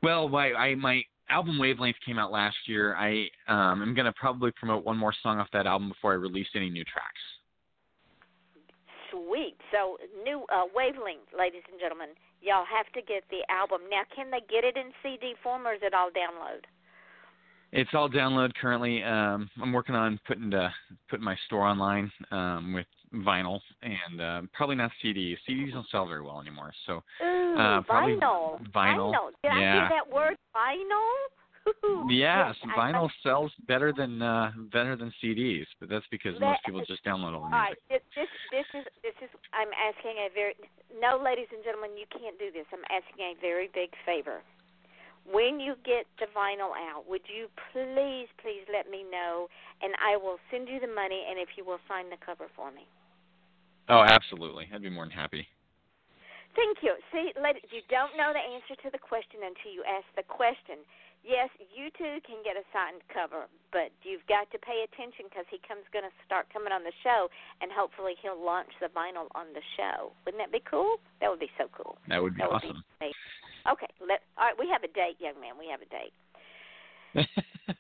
[0.03, 2.97] Well, my I, my album Wavelength came out last year.
[2.97, 6.17] I um, am going to probably promote one more song off that album before I
[6.17, 7.23] release any new tracks.
[9.11, 9.57] Sweet.
[9.71, 12.17] So new uh, wavelength, ladies and gentlemen.
[12.41, 14.03] Y'all have to get the album now.
[14.17, 16.65] Can they get it in CD form or is it all download?
[17.73, 19.03] It's all download currently.
[19.03, 20.69] Um, I'm working on putting the
[21.09, 25.37] putting my store online um, with vinyl and uh, probably not CDs.
[25.49, 26.73] CDs don't sell very well anymore.
[26.87, 28.61] So Ooh, Uh, probably vinyl.
[28.73, 29.31] vinyl.
[29.43, 29.73] Did I Yeah.
[29.73, 31.11] hear that word vinyl?
[32.11, 36.65] Yes, I- vinyl sells better than uh, better than CDs, but that's because That- most
[36.65, 38.05] people just download all the All right, music.
[38.17, 40.55] this, this this is this is I'm asking a very
[41.01, 42.67] no, ladies and gentlemen, you can't do this.
[42.73, 44.43] I'm asking a very big favor.
[45.25, 49.47] When you get the vinyl out, would you please, please let me know,
[49.81, 52.71] and I will send you the money, and if you will sign the cover for
[52.71, 52.87] me.
[53.89, 54.67] Oh, absolutely.
[54.73, 55.47] I'd be more than happy.
[56.55, 56.95] Thank you.
[57.15, 60.85] See, ladies, you don't know the answer to the question until you ask the question.
[61.23, 65.47] Yes, you too can get a signed cover, but you've got to pay attention because
[65.49, 67.31] he comes going to start coming on the show,
[67.63, 70.11] and hopefully he'll launch the vinyl on the show.
[70.27, 70.99] Wouldn't that be cool?
[71.23, 71.95] That would be so cool.
[72.11, 72.83] That would be That would awesome.
[73.01, 73.42] be amazing.
[73.71, 74.59] Okay, let all right.
[74.59, 75.55] We have a date, young man.
[75.59, 76.15] We have a date.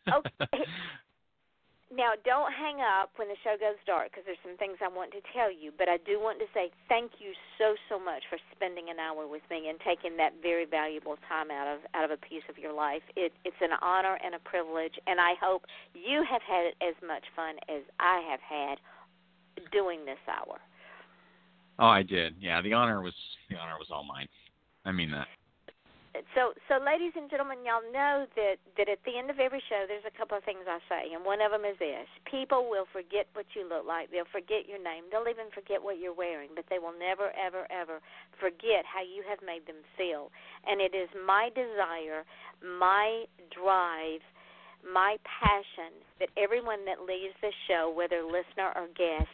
[0.09, 0.64] Okay.
[1.93, 5.12] Now, don't hang up when the show goes dark because there's some things I want
[5.12, 5.76] to tell you.
[5.76, 9.28] But I do want to say thank you so so much for spending an hour
[9.28, 12.57] with me and taking that very valuable time out of out of a piece of
[12.57, 13.05] your life.
[13.14, 17.28] It, it's an honor and a privilege, and I hope you have had as much
[17.37, 18.80] fun as I have had
[19.70, 20.64] doing this hour.
[21.78, 22.37] Oh, I did.
[22.41, 23.14] Yeah, the honor was
[23.51, 24.28] the honor was all mine.
[24.87, 25.28] I mean that.
[26.37, 29.89] So so ladies and gentlemen y'all know that that at the end of every show
[29.89, 32.09] there's a couple of things i say and one of them is this.
[32.29, 34.11] People will forget what you look like.
[34.13, 35.09] They'll forget your name.
[35.09, 38.05] They'll even forget what you're wearing but they will never ever ever
[38.37, 40.29] forget how you have made them feel.
[40.69, 42.29] And it is my desire
[42.61, 44.21] my drive
[44.85, 49.33] my passion that everyone that leaves the show whether listener or guest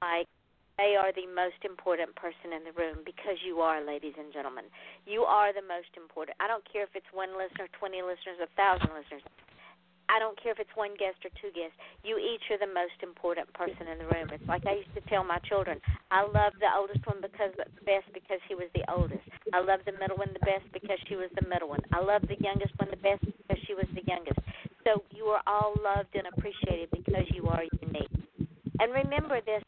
[0.00, 0.28] like
[0.76, 4.66] they are the most important person in the room because you are, ladies and gentlemen.
[5.06, 6.34] You are the most important.
[6.42, 9.22] I don't care if it's one listener, 20 listeners, a thousand listeners.
[10.10, 11.78] I don't care if it's one guest or two guests.
[12.04, 14.28] You each are the most important person in the room.
[14.34, 15.80] It's like I used to tell my children.
[16.10, 17.56] I love the oldest one because
[17.88, 19.24] best because he was the oldest.
[19.56, 21.80] I love the middle one the best because she was the middle one.
[21.94, 24.38] I love the youngest one the best because she was the youngest.
[24.84, 28.12] So you are all loved and appreciated because you are unique.
[28.80, 29.62] And remember this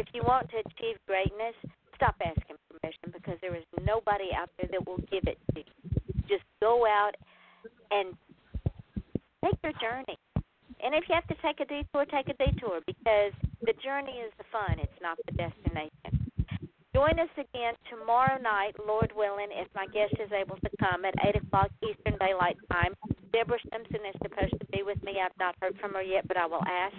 [0.00, 1.52] if you want to achieve greatness,
[1.94, 6.16] stop asking permission because there is nobody out there that will give it to you.
[6.26, 7.12] Just go out
[7.90, 8.16] and
[9.44, 10.16] take your journey.
[10.80, 14.32] And if you have to take a detour, take a detour because the journey is
[14.38, 16.16] the fun, it's not the destination.
[16.94, 21.14] Join us again tomorrow night, Lord willing, if my guest is able to come at
[21.22, 22.94] 8 o'clock Eastern Daylight Time.
[23.32, 25.20] Deborah Simpson is supposed to be with me.
[25.22, 26.96] I've not heard from her yet, but I will ask.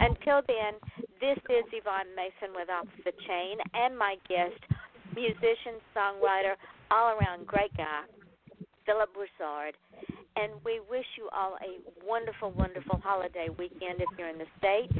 [0.00, 0.74] Until then,
[1.20, 4.58] this is Yvonne Mason with Off the Chain and my guest,
[5.14, 6.54] musician, songwriter,
[6.90, 8.06] all around great guy,
[8.86, 9.74] Phillip Broussard.
[10.36, 14.94] And we wish you all a wonderful, wonderful holiday weekend if you're in the States.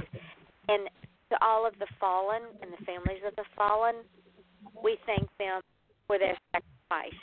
[0.66, 0.90] And
[1.30, 4.02] to all of the fallen and the families of the fallen,
[4.82, 5.62] we thank them
[6.06, 7.22] for their sacrifice.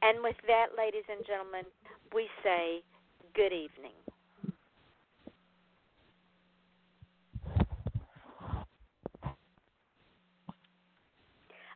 [0.00, 1.68] And with that, ladies and gentlemen,
[2.14, 2.80] we say
[3.34, 3.96] good evening.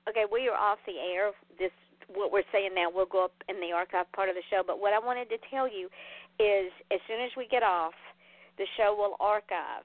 [0.09, 1.33] Okay, we are off the air.
[1.59, 1.73] This
[2.15, 4.63] what we're saying now will go up in the archive part of the show.
[4.65, 5.91] But what I wanted to tell you
[6.39, 7.95] is, as soon as we get off,
[8.59, 9.83] the show will archive,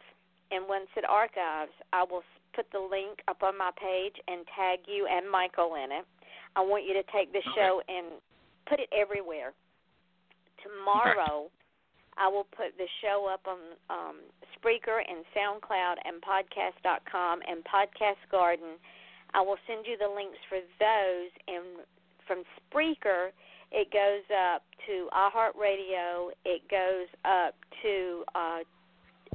[0.52, 2.22] and once it archives, I will
[2.54, 6.06] put the link up on my page and tag you and Michael in it.
[6.56, 7.56] I want you to take the Okay.
[7.56, 8.22] show and
[8.68, 9.54] put it everywhere.
[10.62, 11.50] Tomorrow,
[12.18, 13.58] I will put the show up on
[13.90, 14.18] um,
[14.54, 18.78] Spreaker and SoundCloud and Podcast.com and Podcast Garden.
[19.34, 21.86] I will send you the links for those, and
[22.28, 23.32] from Spreaker,
[23.72, 26.36] it goes up to iHeartRadio.
[26.44, 28.60] It goes up to uh,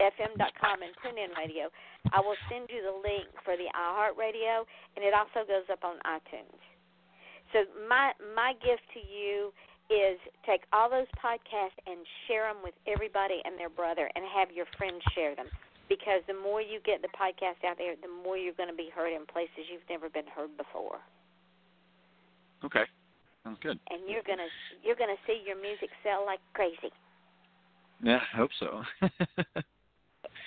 [0.00, 1.72] FM.com and TuneIn Radio.
[2.12, 5.96] I will send you the link for the iHeartRadio, and it also goes up on
[6.04, 6.60] iTunes.
[7.52, 9.52] So my my gift to you
[9.88, 14.50] is take all those podcasts and share them with everybody and their brother, and have
[14.50, 15.46] your friends share them.
[15.88, 18.90] Because the more you get the podcast out there, the more you're going to be
[18.94, 20.98] heard in places you've never been heard before,
[22.64, 22.84] Okay.
[23.44, 23.78] Sounds good.
[23.90, 24.48] and you're gonna
[24.82, 26.90] you're gonna see your music sell like crazy.
[28.02, 28.82] Yeah, I hope so.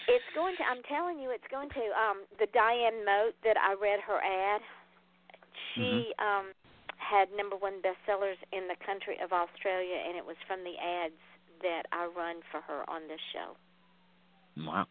[0.10, 0.64] It's going to.
[0.66, 1.86] I'm telling you, it's going to.
[1.94, 4.62] Um, the Diane Moat that I read her ad,
[5.76, 6.50] she um,
[6.98, 11.22] had number one bestsellers in the country of Australia, and it was from the ads
[11.62, 13.54] that I run for her on this show.
[14.66, 14.90] wow.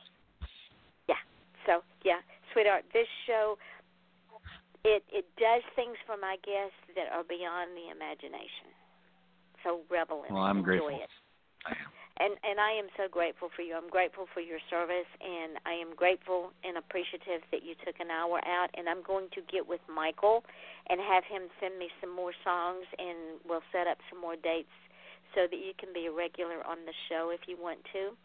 [1.67, 2.21] So yeah,
[2.53, 3.59] sweetheart, this show
[4.85, 8.71] it it does things for my guests that are beyond the imagination.
[9.65, 11.03] So revel in Well, it, I'm enjoy grateful.
[11.03, 11.11] it.
[11.67, 11.91] I am.
[12.19, 13.75] And and I am so grateful for you.
[13.79, 18.11] I'm grateful for your service, and I am grateful and appreciative that you took an
[18.11, 18.71] hour out.
[18.75, 20.43] And I'm going to get with Michael
[20.91, 24.75] and have him send me some more songs, and we'll set up some more dates
[25.35, 28.17] so that you can be a regular on the show if you want to,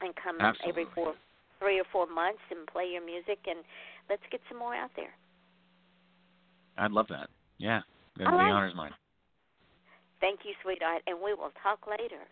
[0.00, 1.14] and come every Absolutely.
[1.58, 3.60] Three or four months and play your music, and
[4.08, 5.14] let's get some more out there.
[6.76, 7.28] I'd love that.
[7.58, 7.80] Yeah.
[8.16, 8.50] The, All the right.
[8.50, 8.92] honor's mine.
[10.20, 12.22] Thank you, sweetheart, and we will talk later.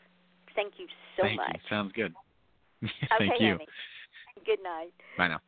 [0.55, 1.55] Thank you so Thank much.
[1.55, 1.61] you.
[1.69, 2.15] Sounds good.
[2.83, 3.53] okay, Thank you.
[3.53, 3.69] honey.
[4.45, 4.93] Good night.
[5.17, 5.41] Bye now.